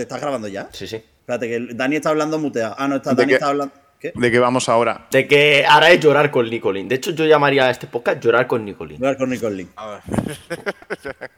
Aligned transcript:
espérate, 0.00 0.02
¿estás 0.02 0.20
grabando 0.20 0.48
ya? 0.48 0.68
Sí, 0.72 0.86
sí. 0.86 0.96
Espérate, 0.96 1.48
que 1.48 1.74
Dani 1.74 1.96
está 1.96 2.10
hablando 2.10 2.38
muteado. 2.38 2.74
Ah, 2.78 2.88
no, 2.88 2.96
está, 2.96 3.10
¿De 3.10 3.16
Dani 3.16 3.28
qué? 3.28 3.34
está 3.34 3.48
hablando. 3.48 3.74
¿Qué? 4.00 4.12
¿De 4.14 4.30
qué 4.30 4.38
vamos 4.38 4.68
ahora? 4.68 5.06
De 5.10 5.28
que 5.28 5.64
ahora 5.68 5.90
es 5.90 6.00
llorar 6.00 6.30
con 6.30 6.48
Nicolín. 6.48 6.88
De 6.88 6.94
hecho, 6.94 7.10
yo 7.10 7.26
llamaría 7.26 7.66
a 7.66 7.70
este 7.70 7.86
podcast 7.86 8.18
llorar 8.22 8.46
con 8.46 8.64
Nicolín. 8.64 8.96
Hablar 8.96 9.18
con 9.18 9.28
Nicole 9.30 9.56
Link. 9.56 9.70
A 9.76 9.86
ver. 9.86 10.00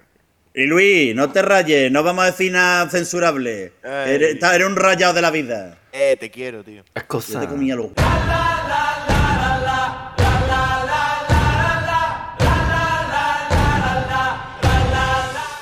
Y 0.54 0.66
Luis, 0.66 1.14
no 1.14 1.30
te 1.32 1.40
rayes, 1.40 1.90
no 1.90 2.02
vamos 2.02 2.24
a 2.24 2.26
decir 2.26 2.52
nada 2.52 2.86
censurable. 2.90 3.72
Ay. 3.82 4.12
Eres, 4.16 4.34
está- 4.34 4.54
eres 4.54 4.66
un 4.66 4.76
rayado 4.76 5.14
de 5.14 5.22
la 5.22 5.30
vida. 5.30 5.78
Eh, 5.92 6.18
te 6.20 6.30
quiero, 6.30 6.62
tío. 6.62 6.82
Es 6.94 7.02
Yo 7.02 7.08
cosa. 7.08 7.40
te 7.40 7.46
comía 7.48 7.74
los. 7.74 7.88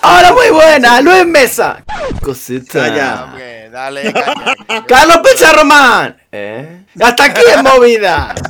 ¡Hola, 0.03 0.32
muy 0.32 0.48
buena! 0.48 1.03
¡Luis 1.03 1.27
Mesa! 1.27 1.85
Cosita. 2.23 2.73
Calla. 2.89 3.25
Hombre, 3.25 3.69
dale, 3.69 4.12
caña. 4.12 4.55
¡Carlos 4.87 5.18
Pecharromán! 5.18 6.17
¿Eh? 6.32 6.85
¡Hasta 6.99 7.25
aquí 7.25 7.43
en 7.54 7.63
movida! 7.63 8.35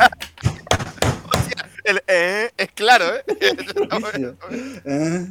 El, 1.85 2.01
eh, 2.07 2.51
es 2.57 2.69
claro, 2.73 3.05
¿eh? 3.17 3.25
¿Eh? 4.85 5.27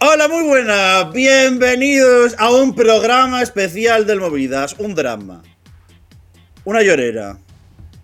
Hola, 0.00 0.28
muy 0.28 0.44
buenas. 0.44 1.12
Bienvenidos 1.12 2.34
a 2.38 2.50
un 2.52 2.74
programa 2.74 3.42
especial 3.42 4.06
del 4.06 4.20
Movidas, 4.20 4.76
un 4.78 4.94
drama. 4.94 5.42
Una 6.64 6.80
llorera. 6.80 7.36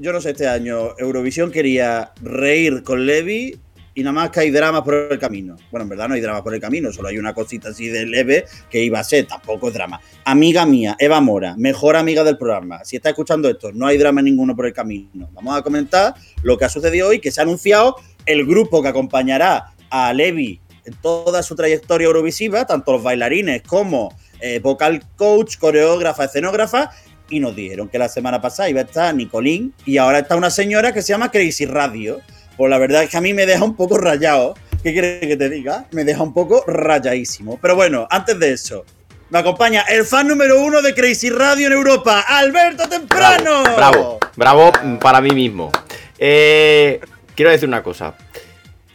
Yo 0.01 0.12
no 0.12 0.20
sé, 0.20 0.30
este 0.30 0.47
año 0.47 0.97
Eurovisión 0.97 1.51
quería 1.51 2.12
reír 2.23 2.84
con 2.84 3.05
Levi 3.05 3.59
y 3.95 4.02
nada 4.05 4.12
más 4.12 4.30
que 4.30 4.38
hay 4.38 4.51
dramas 4.52 4.83
por 4.83 4.95
el 4.95 5.19
camino. 5.19 5.57
Bueno, 5.73 5.83
en 5.83 5.88
verdad 5.88 6.07
no 6.07 6.15
hay 6.15 6.21
dramas 6.21 6.43
por 6.43 6.55
el 6.55 6.61
camino, 6.61 6.93
solo 6.93 7.09
hay 7.09 7.18
una 7.18 7.35
cosita 7.35 7.71
así 7.71 7.88
de 7.88 8.07
leve 8.07 8.45
que 8.71 8.85
iba 8.85 9.01
a 9.01 9.02
ser, 9.02 9.27
tampoco 9.27 9.66
es 9.66 9.74
drama. 9.74 10.01
Amiga 10.24 10.65
mía, 10.66 10.95
Eva 11.01 11.21
Mora, 11.21 11.57
mejor 11.57 11.96
amiga 11.96 12.23
del 12.23 12.38
programa. 12.38 12.85
Si 12.85 12.95
está 12.95 13.09
escuchando 13.09 13.49
esto, 13.49 13.73
no 13.73 13.88
hay 13.88 13.99
drama 13.99 14.23
ninguno 14.23 14.55
por 14.55 14.66
el 14.66 14.73
camino. 14.73 15.29
Vamos 15.32 15.59
a 15.59 15.63
comentar 15.63 16.15
lo 16.43 16.57
que 16.57 16.66
ha 16.66 16.68
sucedido 16.68 17.09
hoy, 17.09 17.18
que 17.18 17.33
se 17.33 17.40
ha 17.40 17.43
anunciado 17.43 17.96
el 18.24 18.46
grupo 18.46 18.83
que 18.83 18.88
acompañará 18.88 19.73
a 19.90 20.12
Levi 20.12 20.60
en 20.85 20.95
toda 21.02 21.43
su 21.43 21.57
trayectoria 21.57 22.07
eurovisiva, 22.07 22.68
tanto 22.68 22.93
los 22.93 23.02
bailarines 23.02 23.62
como 23.62 24.15
eh, 24.40 24.60
vocal 24.60 25.02
coach, 25.16 25.57
coreógrafa, 25.59 26.27
escenógrafa, 26.27 26.93
y 27.30 27.40
nos 27.40 27.54
dijeron 27.54 27.88
que 27.88 27.98
la 27.98 28.09
semana 28.09 28.40
pasada 28.40 28.68
iba 28.68 28.80
a 28.80 28.84
estar 28.84 29.15
Nicolín 29.15 29.74
y 29.84 29.98
ahora 29.98 30.21
está 30.21 30.37
una 30.37 30.51
señora 30.51 30.93
que 30.93 31.02
se 31.02 31.09
llama 31.09 31.30
Crazy 31.30 31.66
Radio. 31.66 32.21
Pues 32.57 32.71
la 32.71 32.79
verdad 32.79 33.04
es 33.04 33.10
que 33.10 33.16
a 33.16 33.21
mí 33.21 33.34
me 33.34 33.46
deja 33.46 33.65
un 33.65 33.76
poco 33.76 33.98
rayado. 33.98 34.54
¿Qué 34.82 34.93
quieres 34.93 35.21
que 35.21 35.37
te 35.37 35.49
diga? 35.49 35.87
Me 35.93 36.04
deja 36.04 36.23
un 36.23 36.34
poco 36.34 36.65
rayadísimo. 36.66 37.59
Pero 37.60 37.76
bueno, 37.76 38.06
antes 38.10 38.38
de 38.38 38.52
eso, 38.52 38.84
me 39.30 39.38
acompaña 39.38 39.82
el 39.82 40.04
fan 40.04 40.26
número 40.26 40.60
uno 40.62 40.82
de 40.82 40.95
Crazy 40.95 41.30
Radio 41.30 41.66
en 41.66 41.74
Europa, 41.74 42.24
Alberto 42.26 42.88
Temprano. 42.88 43.62
Bravo, 43.76 44.18
bravo 44.37 44.73
para 45.01 45.21
mí 45.21 45.30
mismo. 45.30 45.71
Eh, 46.18 47.01
quiero 47.34 47.51
decir 47.51 47.68
una 47.68 47.82
cosa. 47.82 48.15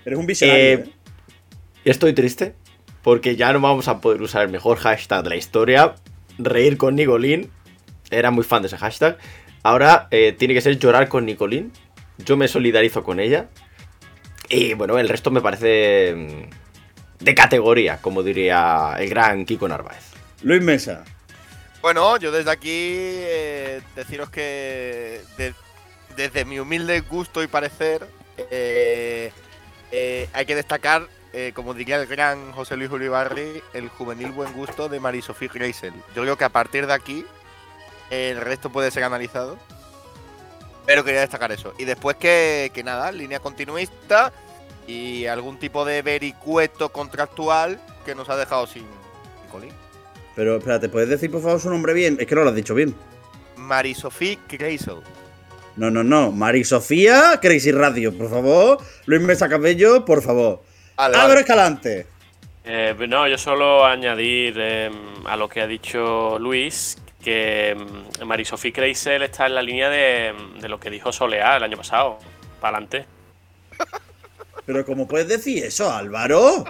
Eres 0.04 0.20
un 0.20 0.26
visionario. 0.26 0.64
Eh, 0.64 0.74
¿eh? 0.74 0.90
Estoy 1.86 2.14
triste 2.14 2.56
porque 3.04 3.36
ya 3.36 3.54
no 3.54 3.60
vamos 3.60 3.88
a 3.88 4.00
poder 4.00 4.22
usar 4.22 4.44
el 4.44 4.50
mejor 4.50 4.78
hashtag 4.78 5.24
de 5.24 5.30
la 5.30 5.36
historia. 5.36 5.96
Reír 6.40 6.78
con 6.78 6.96
Nicolín. 6.96 7.52
Era 8.14 8.32
muy 8.32 8.44
fan 8.44 8.62
de 8.62 8.68
ese 8.68 8.78
hashtag. 8.78 9.18
Ahora 9.64 10.08
eh, 10.12 10.34
tiene 10.38 10.54
que 10.54 10.62
ser 10.62 10.78
llorar 10.78 11.08
con 11.08 11.26
Nicolín. 11.26 11.72
Yo 12.18 12.38
me 12.38 12.48
solidarizo 12.48 13.04
con 13.04 13.20
ella. 13.20 13.48
Y 14.50 14.74
bueno, 14.76 14.98
el 15.00 15.10
resto 15.10 15.32
me 15.32 15.42
parece 15.42 16.14
mm, 16.16 17.24
de 17.24 17.36
categoría, 17.36 17.98
como 18.02 18.24
diría 18.24 18.96
el 19.00 19.10
gran 19.10 19.46
Kiko 19.46 19.68
Narváez. 19.68 20.04
Luis 20.42 20.62
Mesa. 20.62 21.04
Bueno, 21.82 22.18
yo 22.18 22.32
desde 22.32 22.52
aquí 22.52 22.70
eh, 22.72 23.82
deciros 23.96 24.30
que 24.30 25.22
de- 25.38 25.54
desde 26.16 26.46
mi 26.46 26.60
humilde 26.60 27.00
gusto 27.02 27.42
y 27.44 27.48
parecer 27.48 28.06
eh, 28.52 29.32
eh, 29.92 30.30
hay 30.34 30.46
que 30.46 30.56
destacar, 30.56 31.08
eh, 31.34 31.52
como 31.56 31.74
diría 31.74 31.98
el 32.00 32.08
gran 32.08 32.52
José 32.52 32.78
Luis 32.78 32.92
Uribarri, 32.92 33.62
el 33.74 33.90
juvenil 33.90 34.30
buen 34.32 34.54
gusto 34.54 34.88
de 34.90 35.00
Marie-Sophie 35.00 35.50
Kreisel. 35.50 35.94
Yo 36.16 36.22
creo 36.22 36.38
que 36.38 36.44
a 36.46 36.50
partir 36.50 36.86
de 36.88 36.94
aquí 36.94 37.26
el 38.14 38.42
resto 38.42 38.70
puede 38.70 38.92
ser 38.92 39.04
analizado. 39.04 39.58
Pero 40.86 41.04
quería 41.04 41.22
destacar 41.22 41.52
eso. 41.52 41.74
Y 41.78 41.86
después 41.86 42.18
que, 42.18 42.72
que 42.74 42.84
nada, 42.84 43.12
línea 43.12 43.40
continuista 43.40 44.34
y 44.86 45.26
algún 45.28 45.58
tipo 45.58 45.86
de 45.86 46.02
vericueto 46.02 46.90
contractual 46.90 47.80
que 48.06 48.16
nos 48.16 48.30
ha 48.30 48.36
dejado 48.36 48.68
sin 48.68 48.86
Nicolín. 49.46 49.72
Pero 50.36 50.58
espérate, 50.58 50.90
¿puedes 50.90 51.10
decir 51.10 51.32
por 51.32 51.42
favor 51.42 51.60
su 51.60 51.70
nombre 51.70 51.94
bien? 51.94 52.18
Es 52.20 52.28
que 52.28 52.36
no 52.36 52.44
lo 52.44 52.50
has 52.50 52.56
dicho 52.56 52.76
bien. 52.76 52.96
Marie-Sophie 53.56 54.40
Kreisel. 54.48 54.98
No, 55.76 55.90
no, 55.90 56.04
no. 56.04 56.32
Mari 56.32 56.64
Sofía, 56.64 57.40
Crazy 57.42 57.72
Radio, 57.72 58.16
por 58.16 58.30
favor. 58.30 58.78
Luis 59.06 59.22
Mesa 59.22 59.50
Cabello, 59.50 60.06
por 60.06 60.22
favor. 60.22 60.62
Vale, 60.96 61.16
Álvaro 61.16 61.30
vale. 61.30 61.42
Escalante. 61.42 62.08
Eh, 62.64 62.96
no, 63.10 63.28
yo 63.28 63.38
solo 63.38 63.86
añadir 63.86 64.56
eh, 64.58 64.92
a 65.26 65.36
lo 65.36 65.50
que 65.50 65.62
ha 65.62 65.68
dicho 65.68 66.38
Luis 66.40 66.98
que 67.24 67.76
mm, 68.20 68.26
Marie-Sophie 68.26 68.74
Kreisel 68.74 69.24
está 69.24 69.48
en 69.48 69.56
la 69.56 69.62
línea 69.62 69.90
de, 69.90 70.34
de 70.60 70.70
lo 70.70 70.80
que 70.80 70.90
dijo 70.90 71.12
Soleá 71.12 71.58
el 71.58 71.64
año 71.64 71.78
pasado. 71.78 72.20
Para 72.62 72.78
adelante. 72.78 73.06
Pero 74.66 74.86
¿cómo 74.86 75.08
puedes 75.08 75.28
decir 75.28 75.64
eso, 75.64 75.92
Álvaro? 75.92 76.64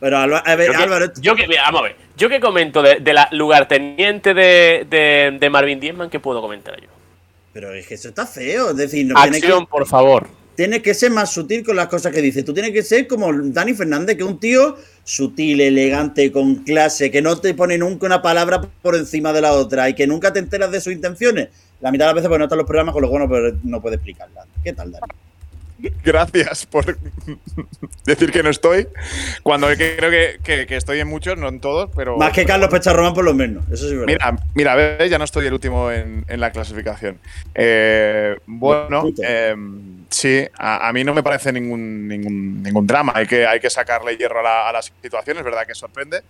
Pero 0.00 0.18
Álvaro, 0.18 0.42
a 0.46 0.54
ver, 0.56 0.66
Yo 0.72 0.76
que, 0.76 0.82
Álvaro, 0.82 1.12
yo 1.20 1.36
que- 1.36 1.46
vamos 1.46 1.80
a 1.80 1.84
ver. 1.84 1.96
Yo 2.16 2.28
que 2.28 2.40
comento 2.40 2.82
de, 2.82 2.96
de 3.00 3.12
la 3.12 3.28
lugarteniente 3.32 4.34
de, 4.34 4.86
de, 4.88 5.36
de 5.38 5.50
Marvin 5.50 5.78
Diezman, 5.80 6.10
¿qué 6.10 6.20
puedo 6.20 6.40
comentar 6.40 6.80
yo? 6.80 6.88
pero 7.52 7.72
es 7.74 7.86
que 7.86 7.94
eso 7.94 8.08
está 8.08 8.26
feo. 8.26 8.70
Es 8.70 8.76
decir, 8.76 9.04
no 9.06 9.14
tiene 9.20 9.36
Acción, 9.36 9.66
que, 9.66 9.70
por 9.70 9.86
favor. 9.86 10.26
Tiene 10.54 10.82
que 10.82 10.94
ser 10.94 11.10
más 11.10 11.32
sutil 11.32 11.64
con 11.64 11.76
las 11.76 11.86
cosas 11.88 12.12
que 12.12 12.20
dice. 12.22 12.42
Tú 12.42 12.52
tienes 12.54 12.72
que 12.72 12.82
ser 12.82 13.06
como 13.06 13.32
Dani 13.32 13.74
Fernández, 13.74 14.16
que 14.16 14.22
es 14.22 14.28
un 14.28 14.38
tío 14.40 14.76
sutil, 15.04 15.60
elegante, 15.60 16.30
con 16.32 16.56
clase, 16.56 17.10
que 17.10 17.22
no 17.22 17.38
te 17.38 17.54
pone 17.54 17.78
nunca 17.78 18.06
una 18.06 18.22
palabra 18.22 18.60
por 18.82 18.94
encima 18.96 19.32
de 19.32 19.40
la 19.40 19.52
otra 19.52 19.88
y 19.88 19.94
que 19.94 20.06
nunca 20.06 20.32
te 20.32 20.38
enteras 20.38 20.70
de 20.70 20.80
sus 20.80 20.92
intenciones. 20.92 21.48
La 21.80 21.90
mitad 21.90 22.04
de 22.04 22.08
las 22.08 22.14
veces 22.16 22.28
porque 22.28 22.38
no 22.38 22.44
están 22.44 22.58
los 22.58 22.66
programas, 22.66 22.92
con 22.92 23.02
lo 23.02 23.08
bueno, 23.08 23.28
pero 23.28 23.56
no 23.64 23.80
puede 23.80 23.96
explicarlas. 23.96 24.46
¿Qué 24.62 24.72
tal, 24.72 24.92
Dani? 24.92 25.06
Gracias 26.04 26.64
por 26.66 26.96
decir 28.06 28.30
que 28.30 28.44
no 28.44 28.50
estoy. 28.50 28.86
Cuando 29.42 29.66
creo 29.66 30.10
que, 30.10 30.38
que- 30.44 30.66
que 30.66 30.76
estoy 30.76 31.00
en 31.00 31.08
muchos, 31.08 31.36
no 31.36 31.48
en 31.48 31.58
todos, 31.58 31.90
pero. 31.96 32.16
Más 32.18 32.32
que 32.32 32.44
Carlos 32.44 32.68
Pecharromán, 32.70 33.14
por 33.14 33.24
lo 33.24 33.34
menos. 33.34 33.64
Eso 33.68 33.88
sí 33.88 33.94
es 33.94 33.98
verdad. 33.98 34.06
Mira, 34.06 34.44
mira, 34.54 34.74
ves, 34.76 35.10
ya 35.10 35.18
no 35.18 35.24
estoy 35.24 35.46
el 35.46 35.52
último 35.54 35.90
en, 35.90 36.24
en 36.28 36.38
la 36.40 36.52
clasificación. 36.52 37.18
Eh, 37.56 38.36
bueno, 38.46 39.06
eh, 39.26 39.56
sí, 40.12 40.46
a, 40.58 40.92
mí 40.92 41.04
no 41.04 41.14
me 41.14 41.22
parece 41.22 41.52
ningún, 41.52 42.06
ningún, 42.08 42.86
drama. 42.86 43.12
Hay 43.14 43.26
que, 43.26 43.46
hay 43.46 43.60
que 43.60 43.70
sacarle 43.70 44.16
hierro 44.16 44.40
a 44.40 44.42
la, 44.42 44.78
a 44.78 44.82
situación, 44.82 45.38
es 45.38 45.44
verdad 45.44 45.66
que 45.66 45.74
sorprende. 45.74 46.22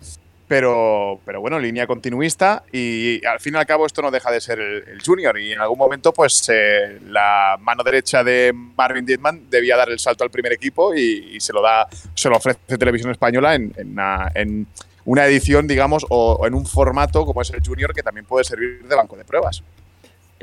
Pero, 0.48 1.18
pero 1.24 1.40
bueno, 1.40 1.58
línea 1.58 1.86
continuista 1.86 2.62
y 2.70 3.24
al 3.24 3.40
fin 3.40 3.54
y 3.54 3.56
al 3.56 3.64
cabo 3.64 3.86
esto 3.86 4.02
no 4.02 4.10
deja 4.10 4.30
de 4.30 4.38
ser 4.38 4.60
el, 4.60 5.00
junior 5.02 5.38
y 5.38 5.52
en 5.52 5.60
algún 5.60 5.78
momento 5.78 6.12
pues 6.12 6.46
eh, 6.52 6.98
la 7.08 7.56
mano 7.58 7.82
derecha 7.82 8.22
de 8.22 8.52
Marvin 8.52 9.06
Dietman 9.06 9.48
debía 9.48 9.78
dar 9.78 9.88
el 9.88 9.98
salto 9.98 10.24
al 10.24 10.30
primer 10.30 10.52
equipo 10.52 10.94
y, 10.94 11.40
se 11.40 11.54
lo 11.54 11.62
da 11.62 11.88
se 12.14 12.28
lo 12.28 12.36
ofrece 12.36 12.76
Televisión 12.76 13.10
Española 13.10 13.54
en, 13.54 14.66
una, 15.06 15.26
edición 15.26 15.66
digamos 15.66 16.04
o 16.10 16.46
en 16.46 16.52
un 16.52 16.66
formato 16.66 17.24
como 17.24 17.40
es 17.40 17.50
el 17.50 17.64
junior 17.64 17.94
que 17.94 18.02
también 18.02 18.26
puede 18.26 18.44
servir 18.44 18.86
de 18.86 18.94
banco 18.94 19.16
de 19.16 19.24
pruebas. 19.24 19.62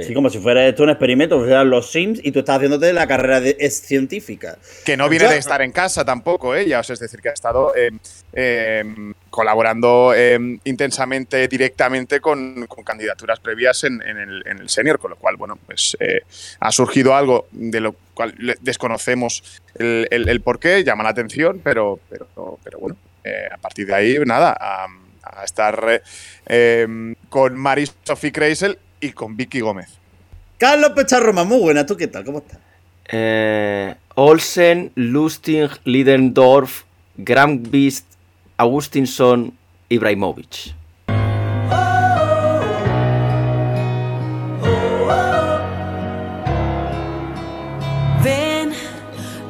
Sí, 0.06 0.14
como 0.14 0.30
si 0.30 0.40
fuera 0.40 0.66
esto 0.68 0.84
un 0.84 0.90
experimento, 0.90 1.38
fueran 1.40 1.70
los 1.70 1.92
Sims 1.92 2.20
y 2.24 2.32
tú 2.32 2.40
estás 2.40 2.58
haciéndote 2.58 2.94
la 2.94 3.06
carrera 3.08 3.42
de, 3.42 3.58
es 3.60 3.82
científica. 3.82 4.58
Que 4.86 4.96
no 4.98 5.10
viene 5.10 5.26
Ya- 5.26 5.32
de 5.32 5.38
estar 5.38 5.62
en 5.62 5.72
casa 5.72 6.06
tampoco, 6.06 6.56
ella, 6.56 6.80
o 6.80 6.84
sea, 6.84 6.94
es 6.94 7.00
decir, 7.00 7.22
que 7.22 7.30
ha 7.30 7.34
estado 7.34 7.76
eh, 7.76 7.92
eh, 8.34 8.84
colaborando 9.30 10.14
eh, 10.16 10.40
intensamente, 10.64 11.48
directamente 11.48 12.20
con, 12.22 12.66
con 12.68 12.84
candidaturas 12.84 13.40
previas 13.40 13.84
en, 13.84 14.02
en 14.02 14.18
el, 14.18 14.44
en 14.48 14.60
el 14.60 14.70
senior, 14.70 15.00
con 15.00 15.12
lo 15.12 15.18
cual, 15.18 15.36
bueno, 15.36 15.58
pues 15.66 15.98
eh, 16.00 16.22
ha 16.60 16.72
surgido 16.72 17.16
algo 17.16 17.48
de 17.52 17.80
lo 17.82 17.96
cual 18.14 18.34
desconocemos 18.62 19.62
el, 19.76 20.08
el, 20.12 20.30
el 20.30 20.42
por 20.42 20.60
qué, 20.60 20.84
llama 20.84 21.04
la 21.04 21.10
atención, 21.10 21.60
pero, 21.64 22.00
pero, 22.10 22.58
pero 22.64 22.80
bueno, 22.80 22.96
eh, 23.24 23.48
a 23.52 23.58
partir 23.58 23.88
de 23.88 23.94
ahí, 23.96 24.18
nada, 24.26 24.56
a, 24.60 24.88
a 25.24 25.44
estar 25.44 25.84
eh, 25.90 26.02
eh, 26.48 27.16
con 27.30 27.58
Maris 27.58 27.94
Sophie 28.04 28.32
Kreisel 28.32 28.80
y 29.00 29.12
con 29.12 29.36
Vicky 29.36 29.60
Gómez. 29.60 29.90
Carlos 30.58 30.92
Pecharroma, 30.92 31.44
muy 31.44 31.60
buena. 31.60 31.86
¿Tú 31.86 31.96
qué 31.96 32.08
tal? 32.08 32.26
¿Cómo 32.26 32.40
estás? 32.40 32.60
Eh, 33.12 33.96
Olsen, 34.16 34.92
Lustig, 34.96 35.70
Lidendorf, 35.86 36.84
Grambist, 37.18 38.06
Augustinson, 38.58 39.54
Ibrahimovic. 39.88 40.76
Ven, 48.24 48.74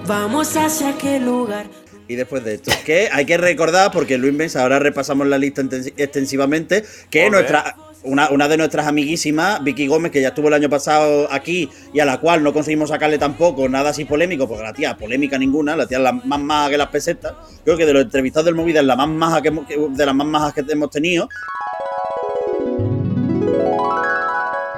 Vamos 0.06 0.56
hacia 0.56 0.90
aquel 0.90 1.25
lugar. 1.25 1.66
Y 2.07 2.16
después 2.16 2.44
de 2.44 2.56
esto, 2.56 2.72
que 2.86 3.10
hay 3.12 3.25
que 3.25 3.38
recordar, 3.38 3.92
porque 3.92 4.18
Luis 4.18 4.34
Mens, 4.34 4.56
ahora 4.56 4.80
repasamos 4.80 5.28
la 5.28 5.38
lista 5.38 5.62
extensivamente, 5.95 6.84
que 7.12 7.30
nuestra, 7.30 7.75
una, 8.04 8.30
una 8.30 8.48
de 8.48 8.57
nuestras 8.57 8.88
amiguísimas, 8.88 9.63
Vicky 9.63 9.88
Gómez, 9.88 10.12
que 10.12 10.22
ya 10.22 10.30
estuvo 10.30 10.48
el 10.48 10.54
año 10.54 10.69
pasado 10.69 11.28
aquí 11.31 11.69
y 11.94 12.00
a 12.00 12.06
la 12.06 12.18
cual 12.19 12.44
no 12.44 12.54
conseguimos 12.54 12.90
sacarle 12.90 13.18
tampoco 13.18 13.68
nada 13.68 13.90
así 13.90 14.06
polémico, 14.06 14.48
porque 14.48 14.63
la 14.63 14.74
tía, 14.74 14.96
polémica 14.98 15.38
ninguna, 15.38 15.75
la 15.75 15.86
tía 15.88 15.98
es 15.98 16.04
la 16.04 16.13
más 16.13 16.40
maja 16.40 16.69
que 16.69 16.78
las 16.78 16.88
pesetas. 16.88 17.34
Creo 17.63 17.75
que 17.78 17.86
de 17.86 17.94
los 17.94 18.04
entrevistados 18.04 18.46
del 18.46 18.56
Movida 18.56 18.80
es 18.80 18.86
la 18.86 18.96
más 18.96 19.07
maja 19.10 19.42
que, 19.42 19.51
de 19.51 20.06
las 20.06 20.16
más 20.16 20.28
majas 20.28 20.54
que 20.54 20.63
hemos 20.69 20.90
tenido. 20.90 21.28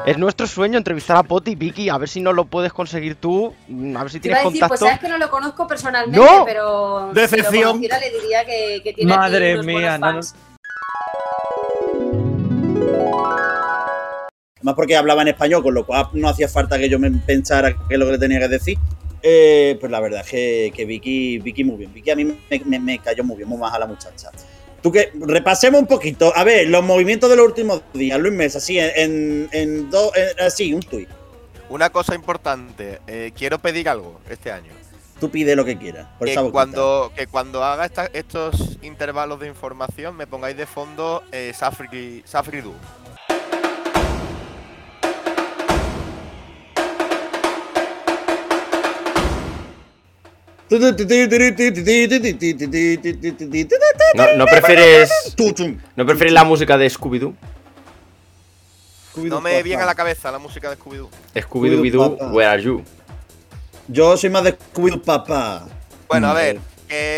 Es 0.03 0.17
nuestro 0.17 0.47
sueño 0.47 0.79
entrevistar 0.79 1.15
a 1.17 1.21
Poti, 1.21 1.53
Vicky, 1.53 1.89
a 1.89 1.97
ver 1.99 2.09
si 2.09 2.21
no 2.21 2.33
lo 2.33 2.45
puedes 2.45 2.73
conseguir 2.73 3.15
tú, 3.15 3.53
a 3.95 4.01
ver 4.01 4.11
si 4.11 4.19
Te 4.19 4.29
iba 4.29 4.39
tienes 4.39 4.45
a 4.45 4.49
decir, 4.49 4.59
pues 4.67 4.79
contacto. 4.79 4.85
sabes 4.85 4.99
que 4.99 5.07
no 5.07 5.17
lo 5.19 5.29
conozco 5.29 5.67
personalmente, 5.67 6.19
¡No! 6.19 6.43
pero 6.43 7.11
Decepción. 7.13 7.51
si 7.53 7.59
lo 7.61 7.67
conociera 7.67 7.99
le 7.99 8.09
diría 8.09 8.43
que, 8.45 8.81
que 8.83 8.93
tiene 8.93 9.13
aquí 9.13 9.19
Madre 9.21 9.53
unos 9.53 9.65
mía, 9.67 9.97
no. 9.99 10.19
Fans. 14.61 14.65
Más 14.65 14.75
porque 14.75 14.95
hablaba 14.95 15.21
en 15.23 15.29
español, 15.29 15.63
con 15.63 15.73
lo 15.73 15.85
cual 15.85 16.07
no 16.13 16.29
hacía 16.29 16.47
falta 16.47 16.77
que 16.77 16.87
yo 16.89 16.99
me 16.99 17.11
pensara 17.11 17.73
qué 17.87 17.95
es 17.95 17.99
lo 17.99 18.05
que 18.05 18.11
le 18.13 18.17
tenía 18.19 18.39
que 18.39 18.47
decir. 18.47 18.77
Eh, 19.23 19.77
pues 19.79 19.91
la 19.91 19.99
verdad 19.99 20.21
es 20.21 20.31
que, 20.31 20.73
que 20.75 20.85
Vicky, 20.85 21.37
Vicky 21.39 21.63
muy 21.63 21.77
bien. 21.77 21.93
Vicky 21.93 22.09
a 22.09 22.15
mí 22.15 22.25
me, 22.25 22.37
me- 22.65 22.79
me 22.79 22.99
cayó 22.99 23.23
muy 23.23 23.37
bien, 23.37 23.47
muy 23.49 23.57
más 23.59 23.73
a 23.73 23.79
la 23.79 23.85
muchacha. 23.85 24.31
Tú 24.81 24.91
que 24.91 25.11
repasemos 25.13 25.79
un 25.81 25.85
poquito. 25.87 26.33
A 26.35 26.43
ver, 26.43 26.67
los 26.69 26.83
movimientos 26.83 27.29
de 27.29 27.35
los 27.35 27.45
últimos 27.45 27.83
días, 27.93 28.19
Luis 28.19 28.33
Mesa, 28.33 28.57
así, 28.57 28.79
en, 28.79 29.47
en, 29.51 29.91
dos, 29.91 30.11
así, 30.43 30.73
un 30.73 30.81
tuit. 30.81 31.07
Una 31.69 31.91
cosa 31.91 32.15
importante, 32.15 32.99
eh, 33.05 33.31
quiero 33.37 33.59
pedir 33.59 33.87
algo 33.89 34.19
este 34.29 34.51
año. 34.51 34.71
Tú 35.19 35.29
pide 35.29 35.55
lo 35.55 35.63
que 35.63 35.77
quieras. 35.77 36.07
Por 36.17 36.27
Que 36.27 36.35
cuando, 36.51 37.11
que 37.15 37.27
cuando 37.27 37.63
haga 37.63 37.85
esta- 37.85 38.09
estos 38.11 38.79
intervalos 38.81 39.39
de 39.39 39.47
información 39.47 40.17
me 40.17 40.25
pongáis 40.25 40.57
de 40.57 40.65
fondo 40.65 41.21
eh, 41.31 41.51
Safri, 41.55 42.23
Safri 42.25 42.61
Du. 42.61 42.73
¿No, 54.15 54.35
no 54.37 54.45
prefieres. 54.45 55.09
¿No 55.95 56.05
prefieres 56.05 56.33
la 56.33 56.43
música 56.43 56.77
de 56.77 56.87
Scooby-Doo? 56.89 57.33
No 59.17 59.41
me 59.41 59.61
viene 59.63 59.83
a 59.83 59.85
la 59.85 59.95
cabeza 59.95 60.31
la 60.31 60.39
música 60.39 60.69
de 60.69 60.77
Scooby-Doo. 60.77 61.09
Scooby-Doo. 61.35 62.31
Where 62.31 62.49
Are 62.49 62.61
You? 62.63 62.83
Yo 63.87 64.15
soy 64.17 64.29
más 64.29 64.43
de 64.43 64.57
Scooby-Doo, 64.57 65.01
papá. 65.01 65.67
Bueno, 66.07 66.27
a 66.29 66.33
Mm. 66.33 66.35
ver, 66.35 66.59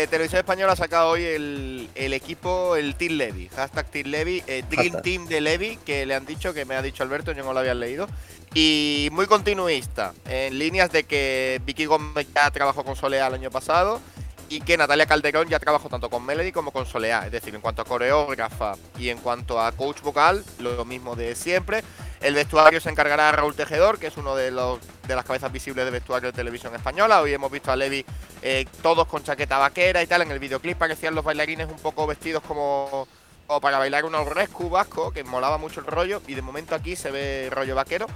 Televisión 0.08 0.38
Española 0.38 0.72
ha 0.72 0.76
sacado 0.76 1.10
hoy 1.10 1.24
el, 1.24 1.88
el 1.94 2.12
equipo, 2.12 2.76
el 2.76 2.94
Team 2.94 3.12
Levy, 3.14 3.48
hashtag 3.56 3.86
Team 3.90 4.06
Levy, 4.08 4.42
eh, 4.46 4.62
Dream. 4.70 5.02
Team 5.02 5.26
de 5.26 5.40
Levy, 5.40 5.78
que 5.84 6.06
le 6.06 6.14
han 6.14 6.26
dicho, 6.26 6.54
que 6.54 6.64
me 6.64 6.74
ha 6.76 6.82
dicho 6.82 7.02
Alberto, 7.02 7.32
yo 7.32 7.42
no 7.44 7.52
lo 7.52 7.58
había 7.60 7.74
leído. 7.74 8.08
Y 8.56 9.08
muy 9.10 9.26
continuista, 9.26 10.14
en 10.26 10.56
líneas 10.60 10.92
de 10.92 11.02
que 11.02 11.60
Vicky 11.64 11.86
Gómez 11.86 12.28
ya 12.32 12.48
trabajó 12.52 12.84
con 12.84 12.94
Soleá 12.94 13.26
el 13.26 13.34
año 13.34 13.50
pasado 13.50 14.00
y 14.48 14.60
que 14.60 14.76
Natalia 14.76 15.06
Calderón 15.06 15.48
ya 15.48 15.58
trabajó 15.58 15.88
tanto 15.88 16.08
con 16.08 16.24
Melody 16.24 16.52
como 16.52 16.70
con 16.70 16.86
Soleá. 16.86 17.26
Es 17.26 17.32
decir, 17.32 17.52
en 17.52 17.60
cuanto 17.60 17.82
a 17.82 17.84
coreógrafa 17.84 18.76
y 18.96 19.08
en 19.08 19.18
cuanto 19.18 19.60
a 19.60 19.72
coach 19.72 20.02
vocal, 20.02 20.44
lo 20.60 20.84
mismo 20.84 21.16
de 21.16 21.34
siempre. 21.34 21.82
El 22.20 22.34
vestuario 22.34 22.80
se 22.80 22.90
encargará 22.90 23.32
Raúl 23.32 23.56
Tejedor, 23.56 23.98
que 23.98 24.06
es 24.06 24.16
uno 24.16 24.36
de, 24.36 24.52
los, 24.52 24.78
de 25.08 25.16
las 25.16 25.24
cabezas 25.24 25.50
visibles 25.50 25.84
de 25.84 25.90
vestuario 25.90 26.30
de 26.30 26.36
televisión 26.36 26.74
española. 26.76 27.22
Hoy 27.22 27.34
hemos 27.34 27.50
visto 27.50 27.72
a 27.72 27.76
Levi 27.76 28.06
eh, 28.40 28.66
todos 28.82 29.08
con 29.08 29.24
chaqueta 29.24 29.58
vaquera 29.58 30.00
y 30.00 30.06
tal. 30.06 30.22
En 30.22 30.30
el 30.30 30.38
videoclip 30.38 30.78
parecían 30.78 31.16
los 31.16 31.24
bailarines 31.24 31.68
un 31.68 31.78
poco 31.78 32.06
vestidos 32.06 32.42
como, 32.44 33.08
como 33.48 33.60
para 33.60 33.78
bailar 33.78 34.04
un 34.04 34.14
rescue 34.30 34.70
vasco, 34.70 35.10
que 35.10 35.24
molaba 35.24 35.58
mucho 35.58 35.80
el 35.80 35.86
rollo. 35.86 36.22
Y 36.28 36.34
de 36.34 36.42
momento 36.42 36.76
aquí 36.76 36.94
se 36.94 37.10
ve 37.10 37.48
rollo 37.50 37.74
vaquero. 37.74 38.06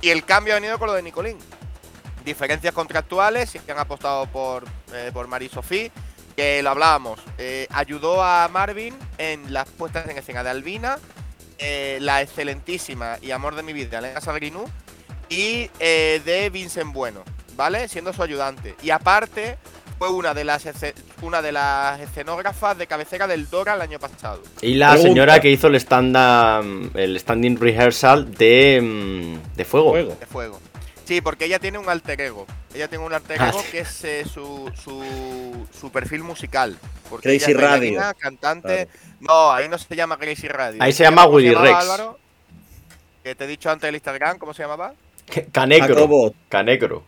Y 0.00 0.10
el 0.10 0.24
cambio 0.24 0.54
ha 0.54 0.56
venido 0.56 0.78
con 0.78 0.88
lo 0.88 0.94
de 0.94 1.02
Nicolín. 1.02 1.38
Diferencias 2.24 2.74
contractuales, 2.74 3.50
que 3.64 3.72
han 3.72 3.78
apostado 3.78 4.26
por, 4.26 4.64
eh, 4.92 5.10
por 5.12 5.28
Sofía, 5.50 5.90
que 6.36 6.62
lo 6.62 6.70
hablábamos. 6.70 7.20
eh, 7.38 7.66
ayudó 7.70 8.22
a 8.22 8.48
Marvin 8.48 8.96
en 9.18 9.52
las 9.52 9.68
puestas 9.68 10.08
en 10.08 10.16
escena 10.16 10.42
de 10.42 10.50
Albina, 10.50 10.98
eh, 11.58 11.98
la 12.00 12.22
excelentísima 12.22 13.18
y 13.20 13.30
amor 13.32 13.54
de 13.54 13.62
mi 13.62 13.72
vida, 13.72 13.98
Elena 13.98 14.20
Sagrinú, 14.20 14.64
y 15.28 15.70
eh, 15.78 16.20
de 16.24 16.50
Vincent 16.50 16.92
Bueno, 16.92 17.22
¿vale? 17.56 17.88
Siendo 17.88 18.12
su 18.12 18.22
ayudante. 18.22 18.76
Y 18.82 18.90
aparte, 18.90 19.58
fue 20.00 20.08
una 20.08 20.32
de 20.32 20.44
las 20.44 20.64
una 21.20 21.42
de 21.42 21.52
las 21.52 22.00
escenógrafas 22.00 22.78
de 22.78 22.86
cabecera 22.86 23.26
del 23.26 23.50
Dora 23.50 23.74
el 23.74 23.82
año 23.82 23.98
pasado. 23.98 24.42
Y 24.62 24.72
la 24.76 24.92
Pregunta. 24.92 25.08
señora 25.10 25.40
que 25.40 25.50
hizo 25.50 25.66
el 25.66 25.74
stand 25.74 26.16
el 26.96 27.20
standing 27.20 27.58
rehearsal 27.60 28.32
de, 28.34 28.80
mm, 28.82 29.56
de 29.58 29.64
fuego. 29.66 29.94
De 30.18 30.24
fuego. 30.26 30.58
Sí, 31.04 31.20
porque 31.20 31.44
ella 31.44 31.58
tiene 31.58 31.76
un 31.76 31.86
alter 31.90 32.18
ego. 32.18 32.46
Ella 32.74 32.88
tiene 32.88 33.04
un 33.04 33.12
alter 33.12 33.36
Ah, 33.42 33.50
ego 33.50 33.62
que 33.70 33.80
es 33.80 34.02
eh, 34.04 34.24
su, 34.24 34.72
su, 34.82 35.66
su 35.78 35.92
perfil 35.92 36.22
musical. 36.22 36.78
Porque 37.10 37.28
Crazy 37.28 37.50
ella 37.50 37.50
es 37.50 37.56
Radio. 37.56 37.70
bailarina, 37.98 38.14
cantante. 38.14 38.88
No, 39.20 39.52
ahí 39.52 39.68
no 39.68 39.76
se 39.76 39.94
llama 39.94 40.16
Crazy 40.16 40.48
Radio. 40.48 40.82
Ahí 40.82 40.94
se 40.94 41.02
llama 41.04 41.24
¿Cómo 41.24 41.34
Willy 41.36 41.52
Rex. 41.52 41.74
Álvaro? 41.76 42.18
Que 43.22 43.34
te 43.34 43.44
he 43.44 43.46
dicho 43.46 43.70
antes 43.70 43.86
el 43.86 43.96
Instagram, 43.96 44.38
¿cómo 44.38 44.54
se 44.54 44.62
llamaba? 44.62 44.94
Canecro. 45.52 45.94
Jacobo. 45.94 46.34
Canecro. 46.48 47.04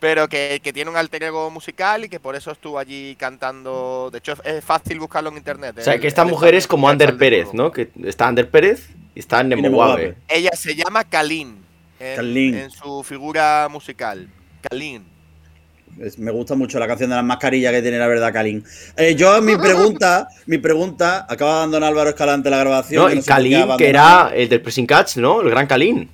Pero 0.00 0.28
que, 0.28 0.60
que 0.62 0.72
tiene 0.72 0.90
un 0.90 0.96
alter 0.96 1.22
ego 1.24 1.50
musical 1.50 2.04
y 2.04 2.08
que 2.08 2.20
por 2.20 2.34
eso 2.36 2.50
estuvo 2.50 2.78
allí 2.78 3.14
cantando. 3.16 4.10
De 4.12 4.18
hecho, 4.18 4.34
es- 4.44 4.64
fácil 4.64 4.98
buscarlo 5.00 5.30
en 5.30 5.36
internet. 5.36 5.76
O 5.78 5.82
sea, 5.82 5.94
el- 5.94 6.00
que 6.00 6.08
esta 6.08 6.24
mujer 6.24 6.54
es 6.54 6.66
como 6.66 6.88
Ander 6.88 7.16
Pérez. 7.16 7.48
¿no? 7.52 7.70
Que 7.70 7.90
está 8.04 8.28
Ander 8.28 8.48
Pérez 8.50 8.88
y 9.14 9.20
está 9.20 9.42
Nemo 9.42 9.62
Nemowabe. 9.62 10.02
Wabe. 10.08 10.16
Ella 10.28 10.50
se 10.54 10.74
llama 10.74 11.04
Kalin. 11.04 11.56
En, 12.00 12.16
Kalin. 12.16 12.54
en 12.54 12.70
su 12.70 13.02
figura 13.02 13.68
musical. 13.70 14.28
Kalin. 14.68 15.04
Es- 16.00 16.18
Me 16.18 16.30
gusta 16.30 16.54
mucho 16.54 16.78
la 16.78 16.86
canción 16.86 17.10
de 17.10 17.16
las 17.16 17.24
mascarillas 17.24 17.72
que 17.72 17.82
tiene 17.82 17.98
la 17.98 18.06
verdad, 18.06 18.32
Kalin. 18.32 18.62
Eh, 18.96 19.16
yo, 19.16 19.40
mi 19.42 19.56
pregunta, 19.56 20.28
mi 20.46 20.58
pregunta, 20.58 21.26
acaba 21.28 21.50
de 21.52 21.56
abandonar 21.58 21.88
Álvaro 21.90 22.10
Escalante 22.10 22.50
la 22.50 22.58
grabación. 22.58 23.02
No, 23.02 23.08
que 23.08 23.14
y 23.14 23.18
no 23.18 23.24
Kalin, 23.24 23.76
que 23.76 23.88
era 23.88 24.30
el 24.34 24.48
del 24.48 24.60
Pressing 24.60 24.86
Catch, 24.86 25.16
¿no? 25.16 25.40
El 25.40 25.50
gran 25.50 25.66
Kalin. 25.66 26.08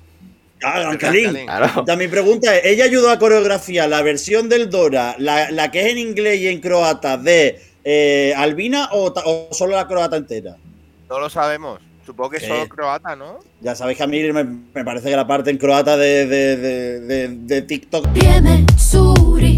Ah. 0.65 0.97
Kalin. 0.97 1.45
Claro. 1.45 1.83
Ya, 1.85 1.95
mi 1.95 2.07
pregunta 2.07 2.55
es, 2.57 2.65
¿ella 2.65 2.85
ayudó 2.85 3.09
a 3.11 3.19
coreografiar 3.19 3.87
la 3.89 4.01
versión 4.01 4.49
del 4.49 4.69
Dora, 4.69 5.15
la, 5.19 5.51
la 5.51 5.69
que 5.71 5.81
es 5.81 5.91
en 5.91 5.97
inglés 5.99 6.39
y 6.41 6.47
en 6.47 6.59
croata 6.59 7.17
de 7.17 7.59
eh, 7.83 8.33
Albina 8.35 8.89
o, 8.93 9.13
solo 9.51 9.75
la 9.75 9.87
croata 9.87 10.17
entera? 10.17 10.55
No 11.09 11.19
lo 11.19 11.29
sabemos. 11.29 11.79
Supongo 12.05 12.31
que 12.31 12.37
¿Qué? 12.37 12.47
solo 12.47 12.67
croata, 12.69 13.15
¿no? 13.15 13.39
Ya 13.61 13.75
sabéis 13.75 13.97
que 13.97 14.03
a 14.03 14.07
mí 14.07 14.21
me, 14.31 14.43
me 14.43 14.85
parece 14.85 15.09
que 15.09 15.15
la 15.15 15.25
parte 15.25 15.49
en 15.49 15.57
croata 15.57 15.97
de, 15.97 16.25
de, 16.27 16.57
de, 16.57 16.99
de- 16.99 17.27
de 17.29 17.61
TikTok 17.63 18.07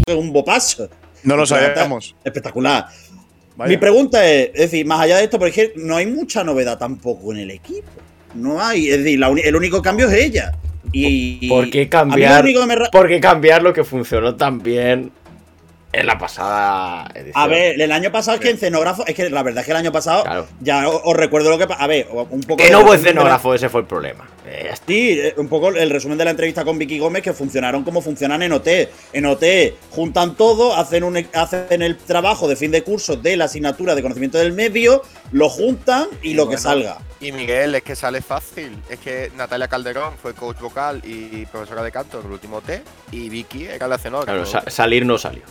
es 0.06 0.14
un 0.14 0.32
bopazo. 0.32 0.88
No 1.24 1.36
lo 1.36 1.44
sabíamos. 1.46 2.14
Espectacular. 2.24 2.86
Vaya. 3.56 3.68
Mi 3.68 3.76
pregunta 3.76 4.24
es, 4.26 4.50
es 4.54 4.70
decir, 4.70 4.86
más 4.86 5.00
allá 5.00 5.16
de 5.18 5.24
esto, 5.24 5.38
porque 5.38 5.72
no 5.76 5.96
hay 5.96 6.06
mucha 6.06 6.44
novedad 6.44 6.78
tampoco 6.78 7.32
en 7.32 7.40
el 7.40 7.50
equipo. 7.50 7.88
No 8.34 8.62
hay, 8.62 8.88
es 8.88 8.98
decir, 8.98 9.18
la 9.18 9.28
el 9.28 9.56
único 9.56 9.82
cambio 9.82 10.08
es 10.08 10.14
ella. 10.14 10.52
Y, 10.92 11.48
¿Por 11.48 11.70
qué 11.70 11.84
lo 11.84 11.90
cambiar? 11.90 12.44
me 12.66 12.74
ra- 12.76 12.88
¿Por 12.90 13.08
qué 13.08 13.20
cambiar 13.20 13.62
lo 13.62 13.72
que 13.72 13.84
funcionó 13.84 14.34
tan 14.36 14.62
bien 14.62 15.10
en 15.92 16.06
la 16.06 16.18
pasada 16.18 17.08
edición? 17.14 17.32
A 17.34 17.46
ver, 17.46 17.80
el 17.80 17.92
año 17.92 18.12
pasado 18.12 18.36
es 18.36 18.40
que 18.42 18.50
en 18.50 18.56
escenógrafo, 18.56 19.06
es 19.06 19.14
que 19.14 19.30
la 19.30 19.42
verdad 19.42 19.60
es 19.60 19.64
que 19.66 19.70
el 19.72 19.76
año 19.78 19.92
pasado, 19.92 20.22
Claro. 20.24 20.46
ya 20.60 20.88
os, 20.88 21.00
os 21.04 21.16
recuerdo 21.16 21.50
lo 21.50 21.58
que 21.58 21.66
A 21.78 21.86
ver, 21.86 22.08
un 22.10 22.40
poco. 22.42 22.56
Que 22.62 22.70
no 22.70 22.80
hubo 22.80 22.92
de 22.92 22.98
la- 22.98 23.02
escenógrafo, 23.08 23.54
ese 23.54 23.68
fue 23.68 23.80
el 23.82 23.86
problema. 23.86 24.28
Eh. 24.46 24.72
Sí, 24.86 25.18
eh, 25.20 25.34
un 25.36 25.48
poco 25.48 25.68
el 25.68 25.90
resumen 25.90 26.16
de 26.18 26.24
la 26.24 26.30
entrevista 26.30 26.64
con 26.64 26.78
Vicky 26.78 26.98
Gómez 26.98 27.22
que 27.22 27.32
funcionaron 27.32 27.84
como 27.84 28.00
funcionan 28.00 28.42
en 28.42 28.52
OT. 28.52 28.88
En 29.12 29.26
OT 29.26 29.44
juntan 29.90 30.34
todo, 30.36 30.74
hacen, 30.76 31.04
un, 31.04 31.26
hacen 31.34 31.82
el 31.82 31.96
trabajo 31.98 32.48
de 32.48 32.56
fin 32.56 32.70
de 32.70 32.82
curso 32.82 33.16
de 33.16 33.36
la 33.36 33.44
asignatura 33.46 33.94
de 33.94 34.02
conocimiento 34.02 34.38
del 34.38 34.52
medio, 34.52 35.02
lo 35.32 35.48
juntan 35.48 36.06
y, 36.22 36.30
Y 36.30 36.34
lo 36.34 36.48
que 36.48 36.56
salga. 36.58 36.98
Y 37.20 37.32
Miguel, 37.32 37.74
es 37.74 37.82
que 37.82 37.96
sale 37.96 38.22
fácil. 38.22 38.76
Es 38.88 38.98
que 39.00 39.30
Natalia 39.36 39.66
Calderón 39.68 40.14
fue 40.22 40.34
coach 40.34 40.58
vocal 40.60 41.02
y 41.04 41.44
profesora 41.46 41.82
de 41.82 41.90
canto 41.90 42.20
en 42.20 42.26
el 42.26 42.32
último 42.32 42.60
T. 42.60 42.82
Y 43.10 43.28
Vicky 43.28 43.64
era 43.66 43.88
la 43.88 43.96
escenógrafa. 43.96 44.32
Claro, 44.32 44.46
sa- 44.46 44.70
salir 44.70 45.04
no 45.04 45.18
salió. 45.18 45.42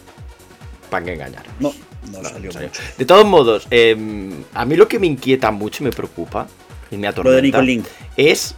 ¿Para 0.89 1.11
engañar? 1.11 1.43
No, 1.59 1.73
no 2.11 2.21
No, 2.21 2.29
salió 2.29 2.47
no 2.47 2.51
salió. 2.53 2.67
mucho. 2.69 2.81
De 2.97 3.05
todos 3.05 3.25
modos, 3.25 3.67
eh, 3.71 3.95
a 4.53 4.65
mí 4.65 4.75
lo 4.75 4.87
que 4.87 4.99
me 4.99 5.07
inquieta 5.07 5.51
mucho 5.51 5.83
y 5.83 5.85
me 5.85 5.91
preocupa 5.91 6.47
y 6.91 6.95
me 6.97 7.07
Lo 7.11 7.31
de 7.31 7.39
atormenta 7.49 7.57
es 8.15 8.55